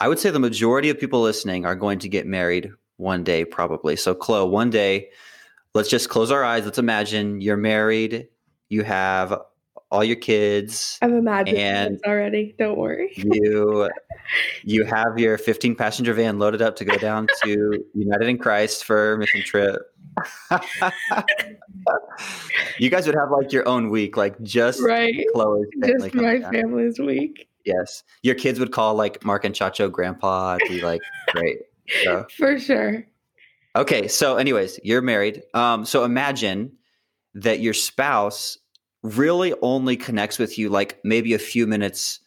I 0.00 0.08
would 0.08 0.18
say 0.18 0.30
the 0.30 0.38
majority 0.38 0.90
of 0.90 0.98
people 0.98 1.20
listening 1.22 1.66
are 1.66 1.74
going 1.74 1.98
to 2.00 2.08
get 2.08 2.26
married 2.26 2.70
one 2.96 3.24
day, 3.24 3.44
probably. 3.44 3.96
So, 3.96 4.14
Chloe, 4.14 4.48
one 4.48 4.70
day, 4.70 5.10
let's 5.74 5.88
just 5.88 6.08
close 6.08 6.30
our 6.30 6.44
eyes. 6.44 6.64
Let's 6.64 6.78
imagine 6.78 7.40
you're 7.40 7.56
married 7.56 8.28
you 8.68 8.82
have 8.82 9.40
all 9.94 10.02
your 10.02 10.16
kids. 10.16 10.98
I'm 11.00 11.14
imagining 11.14 11.60
and 11.60 12.00
already. 12.04 12.54
Don't 12.58 12.76
worry. 12.76 13.12
you 13.16 13.88
you 14.64 14.84
have 14.84 15.18
your 15.18 15.38
15 15.38 15.76
passenger 15.76 16.12
van 16.12 16.38
loaded 16.40 16.60
up 16.60 16.74
to 16.76 16.84
go 16.84 16.98
down 16.98 17.28
to 17.44 17.84
United 17.94 18.28
in 18.28 18.38
Christ 18.38 18.84
for 18.84 19.16
mission 19.16 19.42
trip. 19.42 19.80
you 22.78 22.90
guys 22.90 23.06
would 23.06 23.14
have 23.14 23.30
like 23.30 23.52
your 23.52 23.66
own 23.68 23.88
week, 23.88 24.16
like 24.16 24.40
just 24.42 24.82
right. 24.82 25.14
Chloe's 25.32 25.66
family. 25.80 26.10
Just 26.10 26.14
my 26.14 26.38
down. 26.38 26.52
family's 26.52 26.98
week. 26.98 27.48
Yes, 27.64 28.02
your 28.22 28.34
kids 28.34 28.58
would 28.58 28.72
call 28.72 28.94
like 28.94 29.24
Mark 29.24 29.44
and 29.44 29.54
Chacho 29.54 29.90
grandpa. 29.90 30.56
It'd 30.56 30.68
be 30.68 30.82
like 30.82 31.00
great. 31.28 31.58
So. 32.02 32.26
For 32.36 32.58
sure. 32.58 33.06
Okay, 33.76 34.08
so 34.08 34.36
anyways, 34.36 34.78
you're 34.82 35.02
married. 35.02 35.42
Um, 35.54 35.84
so 35.84 36.04
imagine 36.04 36.72
that 37.34 37.60
your 37.60 37.74
spouse 37.74 38.58
really 39.04 39.54
only 39.60 39.96
connects 39.96 40.38
with 40.38 40.58
you 40.58 40.70
like 40.70 40.98
maybe 41.04 41.34
a 41.34 41.38
few 41.38 41.66
minutes 41.66 42.20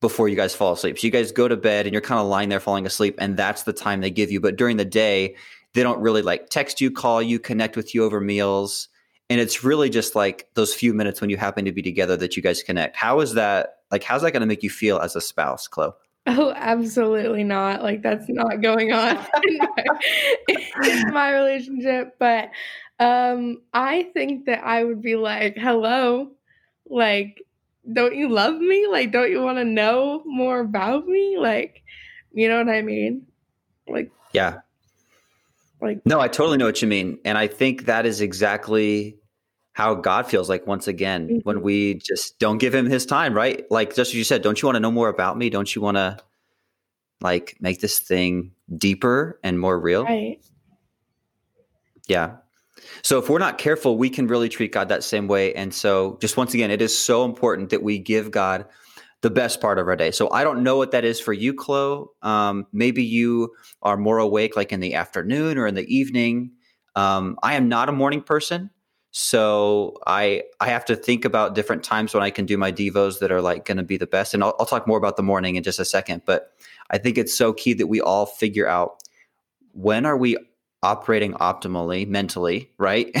before 0.00 0.28
you 0.28 0.36
guys 0.36 0.54
fall 0.54 0.72
asleep. 0.72 0.98
So 0.98 1.06
you 1.06 1.12
guys 1.12 1.32
go 1.32 1.48
to 1.48 1.56
bed 1.56 1.86
and 1.86 1.92
you're 1.92 2.02
kind 2.02 2.20
of 2.20 2.26
lying 2.26 2.48
there 2.48 2.60
falling 2.60 2.86
asleep, 2.86 3.14
and 3.18 3.36
that's 3.36 3.62
the 3.62 3.72
time 3.72 4.00
they 4.00 4.10
give 4.10 4.30
you. 4.30 4.40
But 4.40 4.56
during 4.56 4.76
the 4.76 4.84
day, 4.84 5.36
they 5.74 5.82
don't 5.82 6.00
really 6.00 6.22
like 6.22 6.50
text 6.50 6.80
you, 6.80 6.90
call 6.90 7.22
you, 7.22 7.38
connect 7.38 7.76
with 7.76 7.94
you 7.94 8.04
over 8.04 8.20
meals. 8.20 8.88
And 9.30 9.40
it's 9.40 9.62
really 9.62 9.90
just 9.90 10.14
like 10.14 10.48
those 10.54 10.74
few 10.74 10.92
minutes 10.92 11.20
when 11.20 11.30
you 11.30 11.36
happen 11.36 11.64
to 11.66 11.72
be 11.72 11.82
together 11.82 12.16
that 12.16 12.36
you 12.36 12.42
guys 12.42 12.62
connect. 12.62 12.96
How 12.96 13.20
is 13.20 13.34
that 13.34 13.74
like 13.90 14.02
how's 14.02 14.22
that 14.22 14.32
gonna 14.32 14.46
make 14.46 14.62
you 14.62 14.70
feel 14.70 14.98
as 14.98 15.14
a 15.14 15.20
spouse, 15.20 15.68
Chloe? 15.68 15.92
Oh, 16.26 16.52
absolutely 16.56 17.44
not. 17.44 17.82
Like 17.82 18.02
that's 18.02 18.26
not 18.28 18.60
going 18.60 18.92
on 18.92 19.16
in 19.46 19.58
my, 19.58 20.88
in 20.88 21.12
my 21.12 21.32
relationship. 21.32 22.16
But 22.18 22.50
um, 22.98 23.62
I 23.72 24.04
think 24.14 24.46
that 24.46 24.64
I 24.64 24.84
would 24.84 25.02
be 25.02 25.16
like, 25.16 25.56
hello, 25.56 26.30
like, 26.88 27.42
don't 27.92 28.14
you 28.14 28.28
love 28.28 28.56
me? 28.56 28.86
Like, 28.86 29.12
don't 29.12 29.30
you 29.30 29.40
want 29.40 29.58
to 29.58 29.64
know 29.64 30.22
more 30.26 30.60
about 30.60 31.06
me? 31.06 31.38
Like, 31.38 31.82
you 32.32 32.48
know 32.48 32.58
what 32.58 32.68
I 32.68 32.82
mean? 32.82 33.26
Like, 33.86 34.10
yeah. 34.32 34.60
Like, 35.80 36.04
no, 36.04 36.20
I 36.20 36.28
totally 36.28 36.58
know 36.58 36.66
what 36.66 36.82
you 36.82 36.88
mean. 36.88 37.18
And 37.24 37.38
I 37.38 37.46
think 37.46 37.86
that 37.86 38.04
is 38.04 38.20
exactly 38.20 39.16
how 39.72 39.94
God 39.94 40.26
feels 40.26 40.48
like 40.48 40.66
once 40.66 40.88
again 40.88 41.28
mm-hmm. 41.28 41.38
when 41.44 41.62
we 41.62 41.94
just 41.94 42.38
don't 42.40 42.58
give 42.58 42.74
him 42.74 42.86
his 42.86 43.06
time, 43.06 43.32
right? 43.32 43.64
Like, 43.70 43.94
just 43.94 44.10
as 44.10 44.14
you 44.14 44.24
said, 44.24 44.42
don't 44.42 44.60
you 44.60 44.66
want 44.66 44.74
to 44.74 44.80
know 44.80 44.90
more 44.90 45.08
about 45.08 45.38
me? 45.38 45.50
Don't 45.50 45.72
you 45.72 45.80
want 45.80 45.96
to 45.96 46.18
like 47.20 47.56
make 47.60 47.80
this 47.80 48.00
thing 48.00 48.52
deeper 48.76 49.38
and 49.44 49.58
more 49.58 49.78
real? 49.78 50.04
Right. 50.04 50.40
Yeah. 52.08 52.36
So 53.02 53.18
if 53.18 53.28
we're 53.28 53.38
not 53.38 53.58
careful, 53.58 53.98
we 53.98 54.10
can 54.10 54.26
really 54.26 54.48
treat 54.48 54.72
God 54.72 54.88
that 54.88 55.04
same 55.04 55.28
way. 55.28 55.54
And 55.54 55.72
so, 55.72 56.18
just 56.20 56.36
once 56.36 56.54
again, 56.54 56.70
it 56.70 56.82
is 56.82 56.96
so 56.96 57.24
important 57.24 57.70
that 57.70 57.82
we 57.82 57.98
give 57.98 58.30
God 58.30 58.66
the 59.20 59.30
best 59.30 59.60
part 59.60 59.78
of 59.78 59.88
our 59.88 59.96
day. 59.96 60.10
So 60.10 60.30
I 60.30 60.44
don't 60.44 60.62
know 60.62 60.76
what 60.76 60.92
that 60.92 61.04
is 61.04 61.18
for 61.18 61.32
you, 61.32 61.52
Chloe. 61.52 62.06
Um, 62.22 62.66
maybe 62.72 63.02
you 63.02 63.52
are 63.82 63.96
more 63.96 64.18
awake 64.18 64.56
like 64.56 64.72
in 64.72 64.80
the 64.80 64.94
afternoon 64.94 65.58
or 65.58 65.66
in 65.66 65.74
the 65.74 65.86
evening. 65.92 66.52
Um, 66.94 67.36
I 67.42 67.54
am 67.54 67.68
not 67.68 67.88
a 67.88 67.92
morning 67.92 68.22
person. 68.22 68.70
So 69.10 69.96
I 70.06 70.44
I 70.60 70.68
have 70.68 70.84
to 70.84 70.94
think 70.94 71.24
about 71.24 71.54
different 71.54 71.82
times 71.82 72.14
when 72.14 72.22
I 72.22 72.30
can 72.30 72.46
do 72.46 72.56
my 72.58 72.70
devos 72.70 73.18
that 73.20 73.32
are 73.32 73.40
like 73.40 73.64
going 73.64 73.78
to 73.78 73.82
be 73.82 73.96
the 73.96 74.06
best. 74.06 74.34
And 74.34 74.44
I'll, 74.44 74.54
I'll 74.60 74.66
talk 74.66 74.86
more 74.86 74.98
about 74.98 75.16
the 75.16 75.22
morning 75.22 75.56
in 75.56 75.62
just 75.62 75.80
a 75.80 75.84
second. 75.84 76.22
But 76.24 76.52
I 76.90 76.98
think 76.98 77.18
it's 77.18 77.34
so 77.34 77.52
key 77.52 77.72
that 77.74 77.86
we 77.86 78.00
all 78.00 78.26
figure 78.26 78.68
out 78.68 79.02
when 79.72 80.06
are 80.06 80.16
we 80.16 80.36
operating 80.82 81.32
optimally 81.34 82.06
mentally, 82.06 82.70
right? 82.78 83.14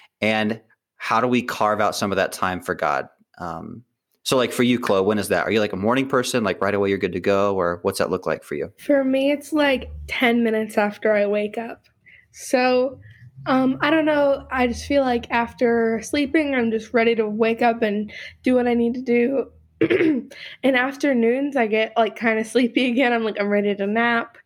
and 0.20 0.60
how 0.96 1.20
do 1.20 1.28
we 1.28 1.42
carve 1.42 1.80
out 1.80 1.94
some 1.94 2.12
of 2.12 2.16
that 2.16 2.32
time 2.32 2.60
for 2.60 2.74
God? 2.74 3.08
Um, 3.38 3.84
so, 4.24 4.38
like 4.38 4.52
for 4.52 4.62
you, 4.62 4.80
Chloe, 4.80 5.02
when 5.02 5.18
is 5.18 5.28
that? 5.28 5.46
Are 5.46 5.50
you 5.50 5.60
like 5.60 5.74
a 5.74 5.76
morning 5.76 6.08
person, 6.08 6.44
like 6.44 6.60
right 6.62 6.74
away 6.74 6.88
you're 6.88 6.98
good 6.98 7.12
to 7.12 7.20
go, 7.20 7.54
or 7.56 7.80
what's 7.82 7.98
that 7.98 8.10
look 8.10 8.26
like 8.26 8.42
for 8.42 8.54
you? 8.54 8.72
For 8.78 9.04
me, 9.04 9.30
it's 9.30 9.52
like 9.52 9.90
10 10.08 10.42
minutes 10.42 10.78
after 10.78 11.12
I 11.12 11.26
wake 11.26 11.58
up. 11.58 11.84
So, 12.32 13.00
um, 13.46 13.76
I 13.82 13.90
don't 13.90 14.06
know. 14.06 14.46
I 14.50 14.66
just 14.66 14.86
feel 14.86 15.02
like 15.02 15.30
after 15.30 16.00
sleeping, 16.02 16.54
I'm 16.54 16.70
just 16.70 16.94
ready 16.94 17.14
to 17.16 17.28
wake 17.28 17.60
up 17.60 17.82
and 17.82 18.10
do 18.42 18.54
what 18.54 18.66
I 18.66 18.72
need 18.72 18.94
to 18.94 19.02
do. 19.02 19.50
in 20.62 20.74
afternoons, 20.74 21.54
I 21.54 21.66
get 21.66 21.92
like 21.96 22.16
kind 22.16 22.38
of 22.38 22.46
sleepy 22.46 22.90
again. 22.90 23.12
I'm 23.12 23.24
like, 23.24 23.36
I'm 23.38 23.48
ready 23.48 23.74
to 23.74 23.86
nap, 23.86 24.38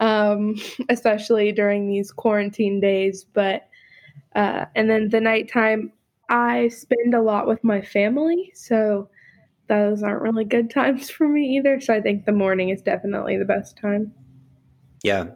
um, 0.00 0.56
especially 0.88 1.52
during 1.52 1.88
these 1.88 2.12
quarantine 2.12 2.80
days. 2.80 3.24
But, 3.24 3.68
uh, 4.34 4.66
and 4.74 4.88
then 4.90 5.08
the 5.08 5.20
nighttime, 5.20 5.92
I 6.28 6.68
spend 6.68 7.14
a 7.14 7.22
lot 7.22 7.46
with 7.46 7.64
my 7.64 7.80
family. 7.80 8.52
So, 8.54 9.08
those 9.68 10.02
aren't 10.02 10.22
really 10.22 10.44
good 10.44 10.70
times 10.74 11.10
for 11.10 11.28
me 11.28 11.56
either. 11.56 11.80
So 11.80 11.94
I 11.94 12.00
think 12.00 12.24
the 12.24 12.32
morning 12.32 12.70
is 12.70 12.82
definitely 12.82 13.36
the 13.36 13.44
best 13.44 13.76
time. 13.76 14.12
Yeah. 15.04 15.26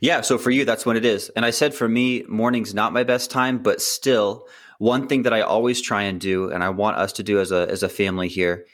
Yeah. 0.00 0.22
So 0.22 0.38
for 0.38 0.50
you, 0.50 0.64
that's 0.64 0.86
when 0.86 0.96
it 0.96 1.04
is. 1.04 1.30
And 1.36 1.44
I 1.44 1.50
said 1.50 1.74
for 1.74 1.88
me, 1.88 2.24
morning's 2.28 2.74
not 2.74 2.92
my 2.92 3.04
best 3.04 3.30
time, 3.30 3.58
but 3.58 3.82
still, 3.82 4.46
one 4.78 5.06
thing 5.06 5.22
that 5.22 5.32
I 5.32 5.40
always 5.40 5.80
try 5.80 6.02
and 6.02 6.20
do, 6.20 6.50
and 6.50 6.62
I 6.62 6.68
want 6.68 6.98
us 6.98 7.12
to 7.14 7.22
do 7.22 7.40
as 7.40 7.50
a 7.50 7.66
as 7.70 7.82
a 7.82 7.88
family 7.88 8.28
here, 8.28 8.66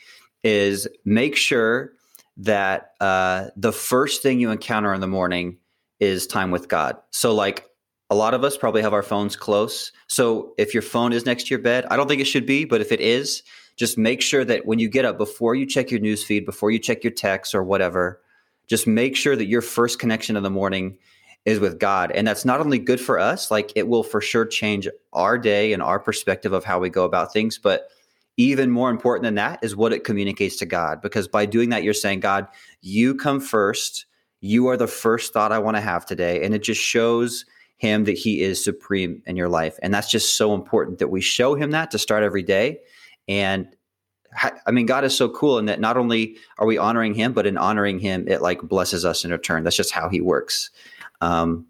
is 0.42 0.88
make 1.04 1.36
sure 1.36 1.92
that 2.38 2.92
uh, 3.00 3.48
the 3.56 3.72
first 3.72 4.22
thing 4.22 4.40
you 4.40 4.50
encounter 4.50 4.92
in 4.94 5.00
the 5.00 5.06
morning 5.06 5.58
is 6.00 6.26
time 6.26 6.50
with 6.50 6.68
God. 6.68 6.96
So 7.10 7.34
like 7.34 7.66
a 8.10 8.14
lot 8.14 8.34
of 8.34 8.44
us 8.44 8.56
probably 8.56 8.82
have 8.82 8.92
our 8.92 9.02
phones 9.02 9.36
close. 9.36 9.92
So 10.06 10.54
if 10.58 10.74
your 10.74 10.82
phone 10.82 11.12
is 11.12 11.24
next 11.24 11.44
to 11.44 11.50
your 11.50 11.60
bed, 11.60 11.86
I 11.90 11.96
don't 11.96 12.08
think 12.08 12.20
it 12.20 12.26
should 12.26 12.46
be, 12.46 12.64
but 12.64 12.80
if 12.80 12.92
it 12.92 13.00
is, 13.00 13.42
just 13.76 13.96
make 13.96 14.20
sure 14.20 14.44
that 14.44 14.66
when 14.66 14.78
you 14.78 14.88
get 14.88 15.04
up, 15.04 15.16
before 15.16 15.54
you 15.54 15.66
check 15.66 15.90
your 15.90 16.00
news 16.00 16.24
feed, 16.24 16.44
before 16.44 16.70
you 16.70 16.78
check 16.78 17.04
your 17.04 17.12
text 17.12 17.54
or 17.54 17.62
whatever, 17.62 18.20
just 18.66 18.86
make 18.86 19.16
sure 19.16 19.36
that 19.36 19.46
your 19.46 19.62
first 19.62 19.98
connection 19.98 20.36
in 20.36 20.42
the 20.42 20.50
morning 20.50 20.98
is 21.44 21.58
with 21.58 21.78
God. 21.78 22.10
And 22.12 22.26
that's 22.26 22.44
not 22.44 22.60
only 22.60 22.78
good 22.78 23.00
for 23.00 23.18
us, 23.18 23.50
like 23.50 23.72
it 23.74 23.88
will 23.88 24.02
for 24.02 24.20
sure 24.20 24.44
change 24.44 24.88
our 25.12 25.38
day 25.38 25.72
and 25.72 25.82
our 25.82 25.98
perspective 25.98 26.52
of 26.52 26.64
how 26.64 26.78
we 26.78 26.88
go 26.88 27.04
about 27.04 27.32
things, 27.32 27.58
but 27.58 27.88
even 28.42 28.70
more 28.70 28.90
important 28.90 29.24
than 29.24 29.34
that 29.36 29.58
is 29.62 29.76
what 29.76 29.92
it 29.92 30.04
communicates 30.04 30.56
to 30.56 30.66
God. 30.66 31.00
Because 31.00 31.28
by 31.28 31.46
doing 31.46 31.70
that, 31.70 31.82
you're 31.82 31.94
saying, 31.94 32.20
God, 32.20 32.46
you 32.80 33.14
come 33.14 33.40
first. 33.40 34.06
You 34.40 34.66
are 34.68 34.76
the 34.76 34.86
first 34.86 35.32
thought 35.32 35.52
I 35.52 35.58
want 35.58 35.76
to 35.76 35.80
have 35.80 36.04
today. 36.04 36.42
And 36.42 36.54
it 36.54 36.62
just 36.62 36.80
shows 36.80 37.44
him 37.76 38.04
that 38.04 38.16
he 38.16 38.42
is 38.42 38.62
supreme 38.62 39.22
in 39.26 39.36
your 39.36 39.48
life. 39.48 39.78
And 39.82 39.92
that's 39.92 40.10
just 40.10 40.36
so 40.36 40.54
important 40.54 40.98
that 40.98 41.08
we 41.08 41.20
show 41.20 41.54
him 41.54 41.70
that 41.72 41.90
to 41.92 41.98
start 41.98 42.22
every 42.22 42.42
day. 42.42 42.78
And 43.28 43.74
I 44.66 44.70
mean, 44.70 44.86
God 44.86 45.04
is 45.04 45.16
so 45.16 45.28
cool 45.28 45.58
in 45.58 45.66
that 45.66 45.80
not 45.80 45.96
only 45.96 46.36
are 46.58 46.66
we 46.66 46.78
honoring 46.78 47.14
Him, 47.14 47.32
but 47.32 47.46
in 47.46 47.58
honoring 47.58 47.98
Him, 47.98 48.26
it 48.28 48.40
like 48.40 48.62
blesses 48.62 49.04
us 49.04 49.24
in 49.24 49.30
return. 49.30 49.62
That's 49.62 49.76
just 49.76 49.92
how 49.92 50.08
He 50.08 50.20
works. 50.20 50.70
Um, 51.20 51.66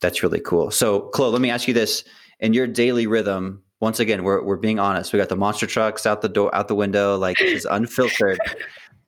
that's 0.00 0.22
really 0.22 0.40
cool. 0.40 0.70
So, 0.70 1.00
Chloe, 1.00 1.32
let 1.32 1.40
me 1.40 1.50
ask 1.50 1.66
you 1.66 1.74
this: 1.74 2.04
in 2.40 2.52
your 2.52 2.66
daily 2.66 3.06
rhythm, 3.06 3.62
once 3.84 4.00
again, 4.00 4.24
we're 4.24 4.42
we're 4.42 4.56
being 4.56 4.78
honest. 4.78 5.12
We 5.12 5.18
got 5.18 5.28
the 5.28 5.36
monster 5.36 5.66
trucks 5.66 6.06
out 6.06 6.22
the 6.22 6.28
door, 6.28 6.52
out 6.54 6.68
the 6.68 6.74
window, 6.74 7.18
like 7.18 7.38
it's 7.38 7.66
unfiltered. 7.66 8.38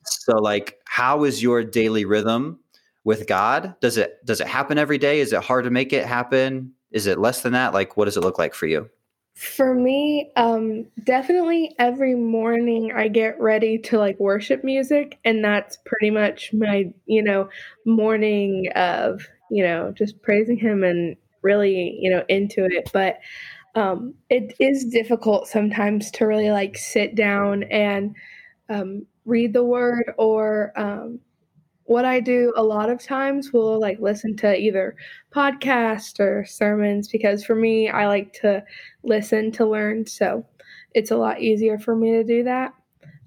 so, 0.05 0.37
like, 0.37 0.79
how 0.85 1.25
is 1.25 1.43
your 1.43 1.65
daily 1.65 2.05
rhythm 2.05 2.61
with 3.03 3.27
God? 3.27 3.75
Does 3.81 3.97
it 3.97 4.25
does 4.27 4.39
it 4.39 4.47
happen 4.47 4.77
every 4.77 4.99
day? 4.99 5.21
Is 5.21 5.33
it 5.33 5.43
hard 5.43 5.65
to 5.65 5.71
make 5.71 5.95
it 5.95 6.05
happen? 6.05 6.75
Is 6.91 7.07
it 7.07 7.19
less 7.19 7.41
than 7.41 7.55
that? 7.55 7.73
Like, 7.73 7.97
what 7.97 8.05
does 8.05 8.19
it 8.19 8.21
look 8.21 8.39
like 8.39 8.53
for 8.53 8.67
you? 8.67 8.91
For 9.35 9.75
me, 9.75 10.31
um, 10.37 10.87
definitely 11.05 11.75
every 11.79 12.15
morning 12.15 12.93
I 12.95 13.09
get 13.09 13.41
ready 13.41 13.79
to 13.79 13.99
like 13.99 14.21
worship 14.21 14.63
music, 14.63 15.19
and 15.25 15.43
that's 15.43 15.79
pretty 15.87 16.11
much 16.11 16.53
my, 16.53 16.93
you 17.07 17.23
know, 17.23 17.49
morning 17.87 18.69
of, 18.75 19.27
you 19.51 19.65
know, 19.65 19.91
just 19.97 20.21
praising 20.21 20.59
Him 20.59 20.85
and 20.85 21.17
really, 21.41 21.99
you 21.99 22.11
know, 22.11 22.25
into 22.29 22.67
it. 22.67 22.91
But 22.93 23.21
um, 23.77 24.15
it 24.31 24.55
is 24.59 24.87
difficult 24.87 25.47
sometimes 25.47 26.11
to 26.13 26.27
really 26.27 26.51
like 26.51 26.79
sit 26.79 27.15
down 27.15 27.63
and 27.65 28.17
um, 28.71 29.07
read 29.27 29.53
the 29.53 29.63
word 29.63 30.15
or 30.17 30.73
um, 30.77 31.21
what 31.85 32.05
I 32.05 32.19
do 32.21 32.53
a 32.57 32.63
lot 32.63 32.91
of 32.91 33.03
times 33.03 33.53
will 33.53 33.79
like 33.79 34.01
listen 34.01 34.35
to 34.39 34.57
either 34.57 34.97
podcast 35.33 36.19
or 36.19 36.45
sermons 36.45 37.09
because 37.09 37.45
for 37.45 37.55
me, 37.55 37.89
I 37.89 38.09
like 38.09 38.33
to 38.41 38.65
listen 39.05 39.53
to 39.53 39.67
learn. 39.67 40.07
So 40.07 40.45
it's 40.95 41.11
a 41.11 41.17
lot 41.17 41.41
easier 41.43 41.79
for 41.79 41.95
me 41.95 42.13
to 42.13 42.25
do 42.25 42.45
that. 42.45 42.73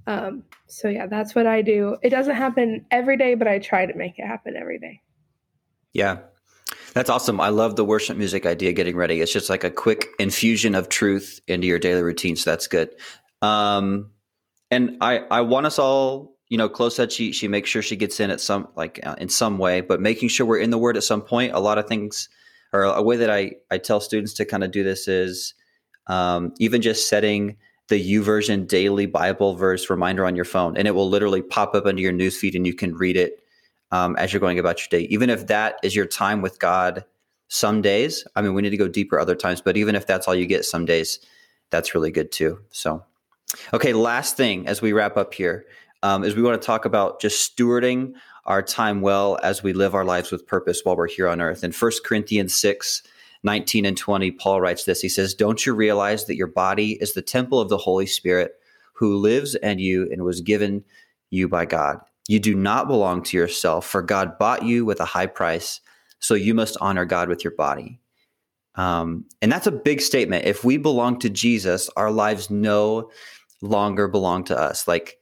Um, 0.08 0.44
so 0.68 0.90
yeah, 0.90 1.06
that's 1.06 1.36
what 1.36 1.46
I 1.46 1.62
do. 1.62 1.98
It 2.02 2.10
doesn't 2.10 2.36
happen 2.36 2.86
every 2.90 3.18
day, 3.18 3.36
but 3.36 3.48
I 3.48 3.60
try 3.60 3.86
to 3.86 3.94
make 3.96 4.18
it 4.18 4.26
happen 4.26 4.56
every 4.58 4.80
day. 4.80 5.02
Yeah. 5.94 6.18
That's 7.00 7.10
awesome. 7.10 7.40
I 7.40 7.48
love 7.48 7.78
the 7.78 7.86
worship 7.86 8.18
music 8.18 8.46
idea 8.46 8.74
getting 8.74 8.98
ready. 8.98 9.22
It's 9.22 9.32
just 9.32 9.50
like 9.50 9.64
a 9.64 9.72
quick 9.72 10.10
infusion 10.20 10.76
of 10.76 10.90
truth 10.90 11.40
into 11.48 11.66
your 11.66 11.80
daily 11.80 12.02
routine. 12.04 12.36
So 12.36 12.50
that's 12.50 12.68
good. 12.68 12.90
Um, 13.42 14.12
and 14.70 14.98
I, 15.00 15.20
I 15.32 15.40
want 15.40 15.66
us 15.66 15.80
all 15.80 16.36
you 16.50 16.58
know, 16.58 16.68
Chloe 16.68 16.90
said 16.90 17.14
she 17.14 17.32
she 17.32 17.48
makes 17.48 17.70
sure 17.70 17.82
she 17.82 17.96
gets 17.96 18.20
in 18.20 18.32
at 18.32 18.42
some 18.42 18.68
like 18.76 19.00
uh, 19.06 19.16
in 19.18 19.30
some 19.30 19.60
way, 19.60 19.80
but 19.80 20.02
making 20.02 20.28
sure 20.28 20.46
we're 20.46 20.60
in 20.60 20.72
the 20.72 20.78
Word 20.78 20.98
at 20.98 21.04
some 21.04 21.22
point. 21.22 21.54
A 21.54 21.62
lot 21.62 21.78
of 21.78 21.88
things, 21.88 22.28
or 22.74 22.84
a 22.84 23.02
way 23.02 23.16
that 23.16 23.30
I 23.30 23.54
I 23.72 23.78
tell 23.78 24.02
students 24.02 24.34
to 24.34 24.44
kind 24.44 24.66
of 24.66 24.72
do 24.72 24.84
this 24.84 25.08
is 25.08 25.54
um, 26.08 26.54
even 26.60 26.82
just 26.82 27.08
setting 27.08 27.56
the 27.88 28.14
YouVersion 28.14 28.68
daily 28.68 29.06
Bible 29.06 29.56
verse 29.56 29.90
reminder 29.90 30.26
on 30.26 30.36
your 30.36 30.44
phone, 30.44 30.76
and 30.76 30.86
it 30.86 30.92
will 30.92 31.10
literally 31.10 31.44
pop 31.44 31.76
up 31.76 31.86
into 31.86 32.02
your 32.02 32.12
newsfeed, 32.12 32.56
and 32.56 32.68
you 32.68 32.74
can 32.74 32.94
read 32.94 33.16
it 33.16 33.42
um, 33.92 34.16
as 34.18 34.32
you're 34.32 34.40
going 34.40 34.60
about 34.60 34.80
your 34.80 35.00
day. 35.00 35.08
Even 35.08 35.30
if 35.30 35.48
that 35.48 35.78
is 35.84 35.96
your 35.96 36.06
time 36.06 36.42
with 36.42 36.60
God, 36.60 37.04
some 37.50 37.82
days. 37.82 38.26
I 38.36 38.42
mean, 38.42 38.54
we 38.54 38.62
need 38.62 38.70
to 38.70 38.78
go 38.78 38.88
deeper 38.88 39.20
other 39.20 39.36
times, 39.36 39.60
but 39.60 39.76
even 39.76 39.96
if 39.96 40.08
that's 40.08 40.28
all 40.28 40.36
you 40.36 40.46
get, 40.46 40.66
some 40.66 40.86
days, 40.86 41.20
that's 41.72 41.94
really 41.94 42.12
good 42.12 42.32
too. 42.32 42.60
So. 42.70 43.04
Okay, 43.74 43.94
last 43.94 44.38
thing 44.38 44.68
as 44.68 44.82
we 44.82 44.94
wrap 44.94 45.18
up 45.18 45.34
here 45.34 45.66
um, 46.04 46.24
is 46.24 46.36
we 46.36 46.44
want 46.44 46.62
to 46.62 46.66
talk 46.66 46.86
about 46.86 47.20
just 47.20 47.58
stewarding 47.58 48.14
our 48.46 48.62
time 48.62 49.02
well 49.02 49.40
as 49.42 49.64
we 49.64 49.74
live 49.74 49.96
our 49.96 50.06
lives 50.06 50.32
with 50.32 50.46
purpose 50.46 50.82
while 50.84 50.96
we're 50.96 51.08
here 51.08 51.28
on 51.28 51.42
earth. 51.42 51.64
In 51.64 51.72
1 51.72 51.92
Corinthians 52.06 52.54
6, 52.54 53.04
19 53.44 53.86
and 53.86 53.98
20, 53.98 54.32
Paul 54.32 54.62
writes 54.62 54.84
this. 54.84 55.02
He 55.02 55.10
says, 55.10 55.34
Don't 55.34 55.66
you 55.66 55.74
realize 55.74 56.26
that 56.26 56.36
your 56.36 56.48
body 56.48 56.94
is 57.02 57.14
the 57.14 57.22
temple 57.24 57.60
of 57.60 57.70
the 57.70 57.78
Holy 57.78 58.06
Spirit 58.06 58.54
who 58.94 59.18
lives 59.18 59.56
in 59.56 59.80
you 59.80 60.08
and 60.12 60.24
was 60.24 60.42
given 60.42 60.84
you 61.32 61.48
by 61.48 61.66
God? 61.66 62.00
You 62.30 62.40
do 62.40 62.54
not 62.54 62.88
belong 62.88 63.24
to 63.24 63.38
yourself, 63.38 63.88
for 63.88 64.04
God 64.04 64.38
bought 64.38 64.64
you 64.64 64.86
with 64.86 65.00
a 65.00 65.06
high 65.06 65.26
price, 65.26 65.82
so 66.20 66.36
you 66.36 66.54
must 66.54 66.78
honor 66.80 67.04
God 67.04 67.28
with 67.28 67.44
your 67.44 67.56
body. 67.56 68.00
Um, 68.76 69.26
and 69.42 69.52
that's 69.52 69.66
a 69.66 69.72
big 69.72 70.00
statement. 70.00 70.46
If 70.46 70.64
we 70.64 70.78
belong 70.78 71.18
to 71.20 71.30
Jesus, 71.30 71.90
our 71.98 72.12
lives 72.12 72.52
no 72.52 73.10
longer 73.64 74.08
belong 74.08 74.44
to 74.46 74.58
us. 74.58 74.88
Like 74.88 75.18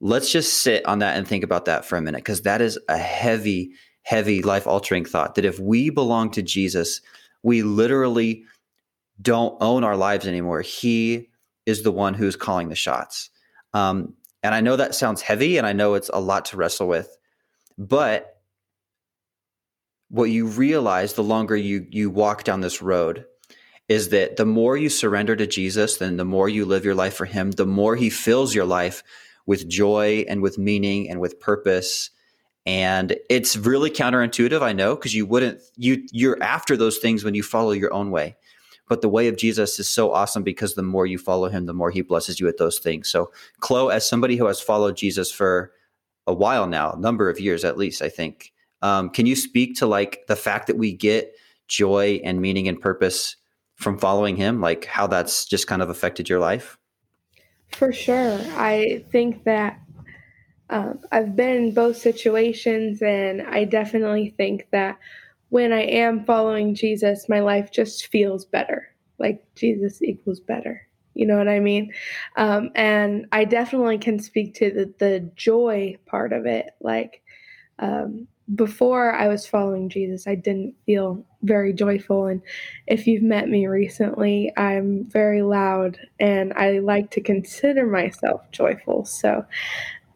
let's 0.00 0.32
just 0.32 0.62
sit 0.62 0.84
on 0.84 0.98
that 0.98 1.16
and 1.16 1.26
think 1.26 1.44
about 1.44 1.66
that 1.66 1.84
for 1.84 1.96
a 1.96 2.02
minute 2.02 2.18
because 2.18 2.42
that 2.42 2.60
is 2.60 2.78
a 2.88 2.96
heavy 2.98 3.70
heavy 4.02 4.42
life 4.42 4.66
altering 4.66 5.04
thought 5.04 5.34
that 5.34 5.44
if 5.44 5.58
we 5.58 5.90
belong 5.90 6.30
to 6.30 6.42
jesus 6.42 7.00
we 7.42 7.62
literally 7.62 8.44
don't 9.20 9.56
own 9.60 9.84
our 9.84 9.96
lives 9.96 10.26
anymore 10.26 10.60
he 10.60 11.28
is 11.66 11.82
the 11.82 11.92
one 11.92 12.14
who's 12.14 12.36
calling 12.36 12.68
the 12.68 12.74
shots 12.74 13.30
um, 13.74 14.14
and 14.48 14.54
i 14.54 14.60
know 14.60 14.76
that 14.76 14.94
sounds 14.94 15.20
heavy 15.20 15.58
and 15.58 15.66
i 15.66 15.72
know 15.72 15.94
it's 15.94 16.10
a 16.12 16.20
lot 16.20 16.46
to 16.46 16.56
wrestle 16.56 16.88
with 16.88 17.16
but 17.76 18.40
what 20.08 20.24
you 20.24 20.46
realize 20.46 21.12
the 21.12 21.22
longer 21.22 21.56
you 21.56 21.86
you 21.90 22.08
walk 22.08 22.44
down 22.44 22.62
this 22.62 22.80
road 22.80 23.26
is 23.88 24.08
that 24.08 24.36
the 24.36 24.46
more 24.46 24.76
you 24.76 24.88
surrender 24.88 25.36
to 25.36 25.46
jesus 25.46 25.98
then 25.98 26.16
the 26.16 26.24
more 26.24 26.48
you 26.48 26.64
live 26.64 26.84
your 26.84 26.94
life 26.94 27.14
for 27.14 27.26
him 27.26 27.50
the 27.50 27.66
more 27.66 27.94
he 27.94 28.08
fills 28.08 28.54
your 28.54 28.64
life 28.64 29.02
with 29.48 29.66
joy 29.66 30.26
and 30.28 30.42
with 30.42 30.58
meaning 30.58 31.08
and 31.08 31.20
with 31.20 31.40
purpose. 31.40 32.10
And 32.66 33.16
it's 33.30 33.56
really 33.56 33.90
counterintuitive 33.90 34.60
i 34.60 34.74
know 34.74 34.94
because 34.94 35.14
you 35.14 35.24
wouldn't 35.24 35.62
you 35.76 36.06
you're 36.12 36.40
after 36.42 36.76
those 36.76 36.98
things 36.98 37.24
when 37.24 37.34
you 37.34 37.42
follow 37.42 37.70
your 37.70 37.92
own 37.94 38.10
way 38.10 38.36
but 38.88 39.02
the 39.02 39.08
way 39.08 39.28
of 39.28 39.36
jesus 39.36 39.78
is 39.78 39.88
so 39.88 40.12
awesome 40.12 40.42
because 40.42 40.74
the 40.74 40.82
more 40.82 41.06
you 41.06 41.18
follow 41.18 41.48
him 41.48 41.66
the 41.66 41.74
more 41.74 41.90
he 41.90 42.00
blesses 42.00 42.40
you 42.40 42.46
with 42.46 42.58
those 42.58 42.78
things. 42.78 43.08
So 43.08 43.30
chloe 43.60 43.92
as 43.92 44.08
somebody 44.08 44.36
who 44.36 44.46
has 44.46 44.60
followed 44.60 44.96
jesus 44.96 45.30
for 45.30 45.72
a 46.26 46.34
while 46.34 46.66
now 46.66 46.96
number 46.98 47.30
of 47.30 47.40
years 47.40 47.64
at 47.64 47.78
least 47.78 48.02
i 48.02 48.08
think 48.08 48.52
um, 48.82 49.10
can 49.10 49.26
you 49.26 49.36
speak 49.36 49.76
to 49.76 49.86
like 49.86 50.26
the 50.28 50.36
fact 50.36 50.66
that 50.68 50.76
we 50.76 50.92
get 50.92 51.34
joy 51.66 52.20
and 52.24 52.40
meaning 52.40 52.68
and 52.68 52.80
purpose 52.80 53.36
from 53.74 53.98
following 53.98 54.36
him? 54.36 54.60
Like 54.60 54.84
how 54.84 55.06
that's 55.06 55.46
just 55.46 55.66
kind 55.66 55.82
of 55.82 55.90
affected 55.90 56.28
your 56.28 56.40
life? 56.40 56.78
For 57.72 57.92
sure. 57.92 58.38
I 58.56 59.04
think 59.10 59.44
that 59.44 59.80
um, 60.70 61.00
I've 61.12 61.34
been 61.34 61.56
in 61.56 61.74
both 61.74 61.96
situations, 61.96 63.02
and 63.02 63.42
I 63.42 63.64
definitely 63.64 64.34
think 64.36 64.68
that 64.70 64.98
when 65.50 65.72
I 65.72 65.82
am 65.82 66.24
following 66.24 66.74
Jesus, 66.74 67.28
my 67.28 67.40
life 67.40 67.70
just 67.72 68.06
feels 68.08 68.44
better. 68.44 68.88
Like 69.18 69.42
Jesus 69.54 70.02
equals 70.02 70.40
better. 70.40 70.86
You 71.14 71.26
know 71.26 71.36
what 71.36 71.48
I 71.48 71.58
mean? 71.58 71.92
Um, 72.36 72.70
and 72.74 73.26
I 73.32 73.44
definitely 73.44 73.98
can 73.98 74.20
speak 74.20 74.54
to 74.54 74.70
the, 74.70 74.94
the 74.98 75.20
joy 75.34 75.96
part 76.06 76.32
of 76.32 76.46
it. 76.46 76.70
Like 76.80 77.22
um, 77.80 78.28
before 78.54 79.12
I 79.12 79.26
was 79.26 79.46
following 79.46 79.88
Jesus, 79.88 80.26
I 80.26 80.36
didn't 80.36 80.74
feel 80.86 81.24
very 81.42 81.72
joyful. 81.72 82.26
And 82.26 82.40
if 82.86 83.06
you've 83.06 83.22
met 83.22 83.48
me 83.48 83.66
recently, 83.66 84.52
I'm 84.56 85.06
very 85.10 85.42
loud 85.42 85.98
and 86.20 86.52
I 86.54 86.78
like 86.78 87.10
to 87.12 87.20
consider 87.20 87.86
myself 87.86 88.42
joyful. 88.52 89.04
So 89.04 89.44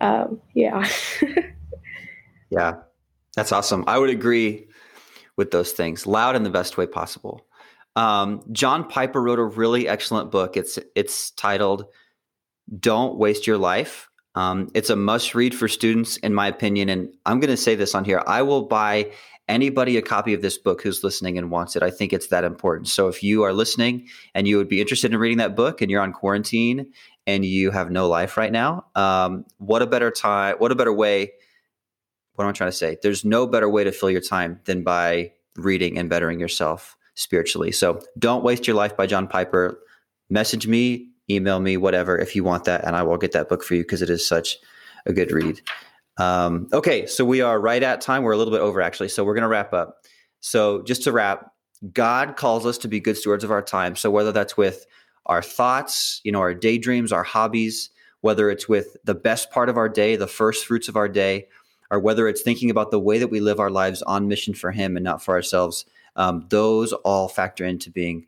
um, 0.00 0.40
yeah. 0.54 0.86
yeah, 2.50 2.74
that's 3.34 3.52
awesome. 3.52 3.84
I 3.86 3.98
would 3.98 4.10
agree 4.10 4.66
with 5.36 5.50
those 5.50 5.72
things. 5.72 6.06
Loud 6.06 6.36
in 6.36 6.42
the 6.42 6.50
best 6.50 6.76
way 6.76 6.86
possible. 6.86 7.46
Um, 7.96 8.42
John 8.52 8.88
Piper 8.88 9.20
wrote 9.20 9.38
a 9.38 9.44
really 9.44 9.88
excellent 9.88 10.30
book. 10.30 10.56
It's 10.56 10.78
it's 10.94 11.30
titled 11.32 11.86
"Don't 12.78 13.16
Waste 13.16 13.46
Your 13.46 13.58
Life." 13.58 14.08
Um, 14.34 14.70
it's 14.72 14.88
a 14.88 14.96
must 14.96 15.34
read 15.34 15.54
for 15.54 15.68
students, 15.68 16.16
in 16.18 16.32
my 16.32 16.46
opinion. 16.48 16.88
And 16.88 17.14
I'm 17.26 17.38
going 17.38 17.50
to 17.50 17.56
say 17.56 17.74
this 17.74 17.94
on 17.94 18.04
here: 18.04 18.22
I 18.26 18.42
will 18.42 18.62
buy 18.62 19.12
anybody 19.48 19.96
a 19.96 20.02
copy 20.02 20.32
of 20.32 20.40
this 20.40 20.56
book 20.56 20.82
who's 20.82 21.04
listening 21.04 21.36
and 21.36 21.50
wants 21.50 21.76
it. 21.76 21.82
I 21.82 21.90
think 21.90 22.12
it's 22.12 22.28
that 22.28 22.44
important. 22.44 22.88
So 22.88 23.08
if 23.08 23.22
you 23.22 23.42
are 23.42 23.52
listening 23.52 24.08
and 24.34 24.48
you 24.48 24.56
would 24.56 24.68
be 24.68 24.80
interested 24.80 25.12
in 25.12 25.18
reading 25.18 25.38
that 25.38 25.56
book, 25.56 25.82
and 25.82 25.90
you're 25.90 26.00
on 26.00 26.12
quarantine 26.12 26.92
and 27.26 27.44
you 27.44 27.70
have 27.70 27.90
no 27.90 28.08
life 28.08 28.36
right 28.36 28.52
now, 28.52 28.86
um, 28.94 29.44
what 29.58 29.82
a 29.82 29.86
better 29.86 30.10
time, 30.10 30.56
what 30.58 30.72
a 30.72 30.76
better 30.76 30.92
way. 30.92 31.32
What 32.34 32.44
am 32.44 32.50
I 32.50 32.52
trying 32.52 32.70
to 32.70 32.76
say? 32.76 32.96
There's 33.02 33.24
no 33.24 33.46
better 33.46 33.68
way 33.68 33.84
to 33.84 33.92
fill 33.92 34.10
your 34.10 34.20
time 34.20 34.60
than 34.64 34.82
by 34.82 35.32
reading 35.56 35.98
and 35.98 36.08
bettering 36.08 36.40
yourself 36.40 36.96
spiritually. 37.14 37.72
So 37.72 38.00
don't 38.18 38.42
waste 38.42 38.66
your 38.66 38.76
life 38.76 38.96
by 38.96 39.06
John 39.06 39.28
Piper. 39.28 39.78
Message 40.30 40.66
me, 40.66 41.08
email 41.30 41.60
me, 41.60 41.76
whatever, 41.76 42.16
if 42.16 42.34
you 42.34 42.42
want 42.42 42.64
that, 42.64 42.84
and 42.84 42.96
I 42.96 43.02
will 43.02 43.18
get 43.18 43.32
that 43.32 43.48
book 43.48 43.62
for 43.62 43.74
you 43.74 43.82
because 43.82 44.02
it 44.02 44.10
is 44.10 44.26
such 44.26 44.58
a 45.06 45.12
good 45.12 45.30
read. 45.30 45.60
Um, 46.18 46.68
okay, 46.72 47.06
so 47.06 47.24
we 47.24 47.40
are 47.40 47.60
right 47.60 47.82
at 47.82 48.00
time. 48.00 48.22
We're 48.22 48.32
a 48.32 48.36
little 48.38 48.52
bit 48.52 48.60
over 48.60 48.80
actually, 48.80 49.08
so 49.08 49.24
we're 49.24 49.34
going 49.34 49.42
to 49.42 49.48
wrap 49.48 49.72
up. 49.72 50.04
So 50.40 50.82
just 50.82 51.02
to 51.04 51.12
wrap, 51.12 51.52
God 51.92 52.36
calls 52.36 52.64
us 52.64 52.78
to 52.78 52.88
be 52.88 53.00
good 53.00 53.16
stewards 53.16 53.44
of 53.44 53.50
our 53.50 53.62
time. 53.62 53.96
So 53.96 54.10
whether 54.10 54.32
that's 54.32 54.56
with 54.56 54.86
our 55.26 55.42
thoughts, 55.42 56.20
you 56.24 56.32
know, 56.32 56.40
our 56.40 56.54
daydreams, 56.54 57.12
our 57.12 57.22
hobbies, 57.22 57.90
whether 58.20 58.50
it's 58.50 58.68
with 58.68 58.96
the 59.04 59.14
best 59.14 59.50
part 59.50 59.68
of 59.68 59.76
our 59.76 59.88
day, 59.88 60.16
the 60.16 60.26
first 60.26 60.66
fruits 60.66 60.88
of 60.88 60.96
our 60.96 61.08
day, 61.08 61.48
or 61.92 62.00
whether 62.00 62.26
it's 62.26 62.40
thinking 62.40 62.70
about 62.70 62.90
the 62.90 62.98
way 62.98 63.18
that 63.18 63.28
we 63.28 63.38
live 63.38 63.60
our 63.60 63.70
lives 63.70 64.00
on 64.02 64.26
mission 64.26 64.54
for 64.54 64.72
Him 64.72 64.96
and 64.96 65.04
not 65.04 65.22
for 65.22 65.34
ourselves, 65.34 65.84
um, 66.16 66.46
those 66.48 66.94
all 66.94 67.28
factor 67.28 67.66
into 67.66 67.90
being 67.90 68.26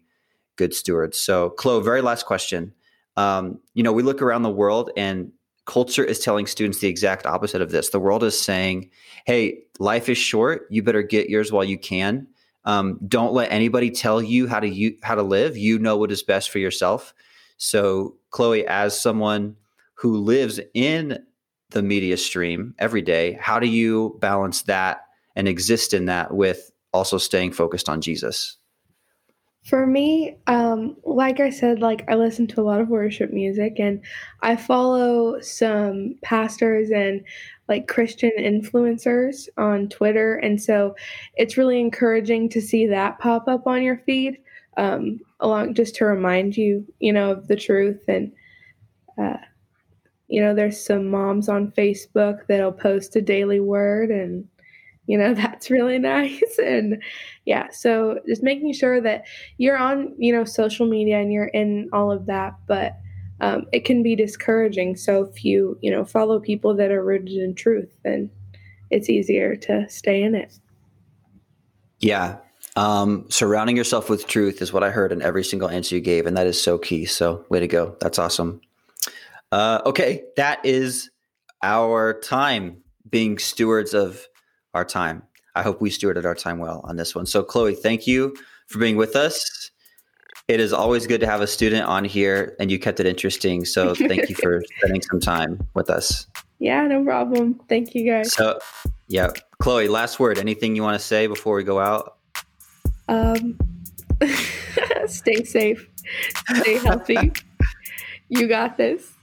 good 0.57 0.75
stewards. 0.75 1.19
So, 1.19 1.51
Chloe, 1.51 1.83
very 1.83 2.03
last 2.03 2.27
question. 2.27 2.75
Um, 3.17 3.59
you 3.73 3.83
know, 3.83 3.93
we 3.93 4.03
look 4.03 4.21
around 4.21 4.43
the 4.43 4.51
world 4.51 4.91
and 4.99 5.33
culture 5.65 6.05
is 6.05 6.19
telling 6.19 6.47
students 6.47 6.81
the 6.81 6.89
exact 6.89 7.25
opposite 7.25 7.63
of 7.63 7.71
this. 7.71 7.89
The 7.89 7.99
world 7.99 8.23
is 8.23 8.39
saying, 8.39 8.91
hey, 9.25 9.61
life 9.79 10.11
is 10.11 10.19
short. 10.19 10.67
You 10.69 10.83
better 10.83 11.03
get 11.03 11.31
yours 11.31 11.51
while 11.51 11.65
you 11.65 11.79
can. 11.79 12.27
Um, 12.67 12.99
don't 13.09 13.33
let 13.33 13.51
anybody 13.51 13.91
tell 13.91 14.21
you 14.21 14.47
how 14.47 14.61
to 14.61 14.69
you, 14.69 14.97
how 15.03 15.15
to 15.15 15.23
live. 15.23 15.57
You 15.57 15.79
know 15.79 15.97
what 15.97 16.13
is 16.13 16.23
best 16.23 16.51
for 16.51 16.59
yourself. 16.59 17.15
So, 17.57 18.17
Chloe, 18.29 18.67
as 18.67 19.01
someone 19.01 19.57
who 19.95 20.19
lives 20.19 20.61
in 20.75 21.25
the 21.71 21.83
media 21.83 22.17
stream 22.17 22.75
every 22.79 23.03
day, 23.03 23.39
how 23.41 23.59
do 23.59 23.67
you 23.67 24.17
balance 24.21 24.63
that 24.63 25.07
and 25.37 25.49
exist 25.49 25.93
in 25.95 26.07
that 26.07 26.35
with 26.35 26.71
also 26.93 27.19
staying 27.19 27.53
focused 27.53 27.89
on 27.89 28.01
Jesus? 28.01 28.57
For 29.65 29.87
me, 29.87 30.37
um, 30.47 30.97
like 31.05 31.41
I 31.41 31.49
said, 31.49 31.81
like 31.81 32.05
I 32.07 32.17
listen 32.17 32.47
to 32.49 32.61
a 32.61 32.63
lot 32.63 32.83
of 32.83 32.91
worship 32.91 33.33
music 33.33 33.81
and 33.81 34.03
I 34.43 34.57
follow 34.57 35.41
some 35.41 36.17
pastors 36.23 36.91
and 36.91 37.25
like 37.67 37.89
Christian 37.89 38.33
influencers 38.39 39.49
on 39.57 39.89
Twitter. 39.89 40.37
And 40.37 40.61
so 40.61 40.95
it's 41.37 41.57
really 41.57 41.81
encouraging 41.81 42.51
to 42.51 42.61
see 42.61 42.87
that 42.89 43.19
pop 43.19 43.49
up 43.49 43.67
on 43.67 43.83
your 43.83 43.97
feed, 44.05 44.37
um, 44.77 45.19
along 45.41 45.75
just 45.75 45.95
to 45.97 46.05
remind 46.05 46.59
you, 46.59 46.87
you 47.01 47.13
know, 47.13 47.31
of 47.31 47.49
the 47.49 47.57
truth. 47.57 48.03
And, 48.07 48.33
uh, 49.17 49.39
you 50.35 50.41
know, 50.41 50.53
there's 50.53 50.85
some 50.85 51.07
moms 51.07 51.49
on 51.49 51.71
Facebook 51.71 52.49
that'll 52.49 52.73
post 52.73 53.15
a 53.15 53.23
daily 53.23 53.61
word 53.61 54.11
and, 54.11 54.49
you 55.07 55.17
know, 55.17 55.33
that's 55.35 55.71
really 55.71 55.97
nice. 55.97 56.59
And 56.59 57.01
yeah, 57.45 57.69
so 57.71 58.19
just 58.27 58.43
making 58.43 58.73
sure 58.73 59.01
that 59.01 59.27
you're 59.59 59.79
on, 59.79 60.13
you 60.19 60.33
know, 60.33 60.43
social 60.43 60.89
media 60.89 61.21
and 61.21 61.33
you're 61.33 61.47
in 61.47 61.89
all 61.93 62.11
of 62.11 62.27
that. 62.27 62.55
But, 62.67 62.97
um, 63.41 63.67
it 63.71 63.85
can 63.85 64.03
be 64.03 64.17
discouraging. 64.17 64.97
So 64.97 65.23
if 65.23 65.45
you, 65.45 65.79
you 65.81 65.91
know, 65.93 66.05
follow 66.05 66.41
people 66.41 66.75
that 66.75 66.91
are 66.91 67.05
rooted 67.05 67.37
in 67.37 67.55
truth, 67.55 67.97
then 68.03 68.29
it's 68.91 69.09
easier 69.09 69.55
to 69.55 69.89
stay 69.89 70.21
in 70.21 70.35
it. 70.35 70.59
Yeah. 72.01 72.39
Um, 72.75 73.27
surrounding 73.31 73.77
yourself 73.77 74.11
with 74.11 74.27
truth 74.27 74.61
is 74.63 74.73
what 74.73 74.83
I 74.83 74.91
heard 74.91 75.13
in 75.13 75.23
every 75.23 75.45
single 75.45 75.69
answer 75.69 75.95
you 75.95 76.01
gave. 76.01 76.27
And 76.27 76.37
that 76.37 76.49
is 76.49 76.61
so 76.61 76.77
key. 76.77 77.05
So 77.05 77.45
way 77.51 77.61
to 77.61 77.69
go. 77.69 77.97
That's 78.01 78.19
awesome. 78.19 78.61
Uh, 79.55 79.81
okay. 79.87 80.25
That 80.37 80.59
is 80.65 81.11
our 81.63 82.19
time 82.19 82.83
being 83.09 83.39
stewards 83.39 83.95
of 83.95 84.27
our 84.75 84.85
time. 84.85 85.23
I 85.55 85.63
hope 85.63 85.81
we 85.81 85.91
stewarded 85.91 86.25
our 86.25 86.35
time 86.35 86.59
well 86.59 86.81
on 86.83 86.97
this 86.97 87.15
one. 87.15 87.25
So 87.25 87.45
Chloe, 87.45 87.77
thank 87.77 88.05
you 88.05 88.35
for 88.67 88.81
being 88.81 88.97
with 88.97 89.15
us. 89.15 89.71
It 90.49 90.59
is 90.59 90.73
always 90.73 91.07
good 91.07 91.21
to 91.21 91.29
have 91.29 91.41
a 91.41 91.47
student 91.47 91.87
on 91.87 92.05
here, 92.05 92.57
and 92.59 92.69
you 92.69 92.81
kept 92.81 92.99
it 92.99 93.07
interesting. 93.07 93.65
So 93.65 93.95
thank 93.95 94.29
you 94.29 94.35
for 94.35 94.61
spending 94.79 95.03
some 95.03 95.21
time 95.21 95.65
with 95.75 95.89
us. 95.89 96.27
Yeah, 96.59 96.85
no 96.89 97.05
problem. 97.05 97.61
Thank 97.69 97.95
you, 97.95 98.11
guys. 98.11 98.33
So, 98.33 98.59
yeah, 99.07 99.29
Chloe, 99.61 99.87
last 99.87 100.19
word. 100.19 100.37
Anything 100.37 100.75
you 100.75 100.83
want 100.83 100.99
to 101.01 101.07
say 101.07 101.29
before 101.29 101.55
we 101.55 101.63
go 101.63 101.79
out? 101.79 102.17
Um, 103.07 103.57
stay 105.07 105.45
safe, 105.45 105.89
stay 106.57 106.79
healthy. 106.79 107.33
you 108.29 108.49
got 108.49 108.77
this. 108.77 109.14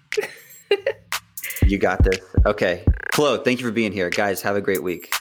You 1.68 1.78
got 1.78 2.04
this. 2.04 2.20
Okay, 2.46 2.84
Chloe, 3.12 3.42
thank 3.44 3.60
you 3.60 3.66
for 3.66 3.72
being 3.72 3.92
here, 3.92 4.10
guys. 4.10 4.42
Have 4.42 4.56
a 4.56 4.62
great 4.62 4.84
week. 4.84 5.14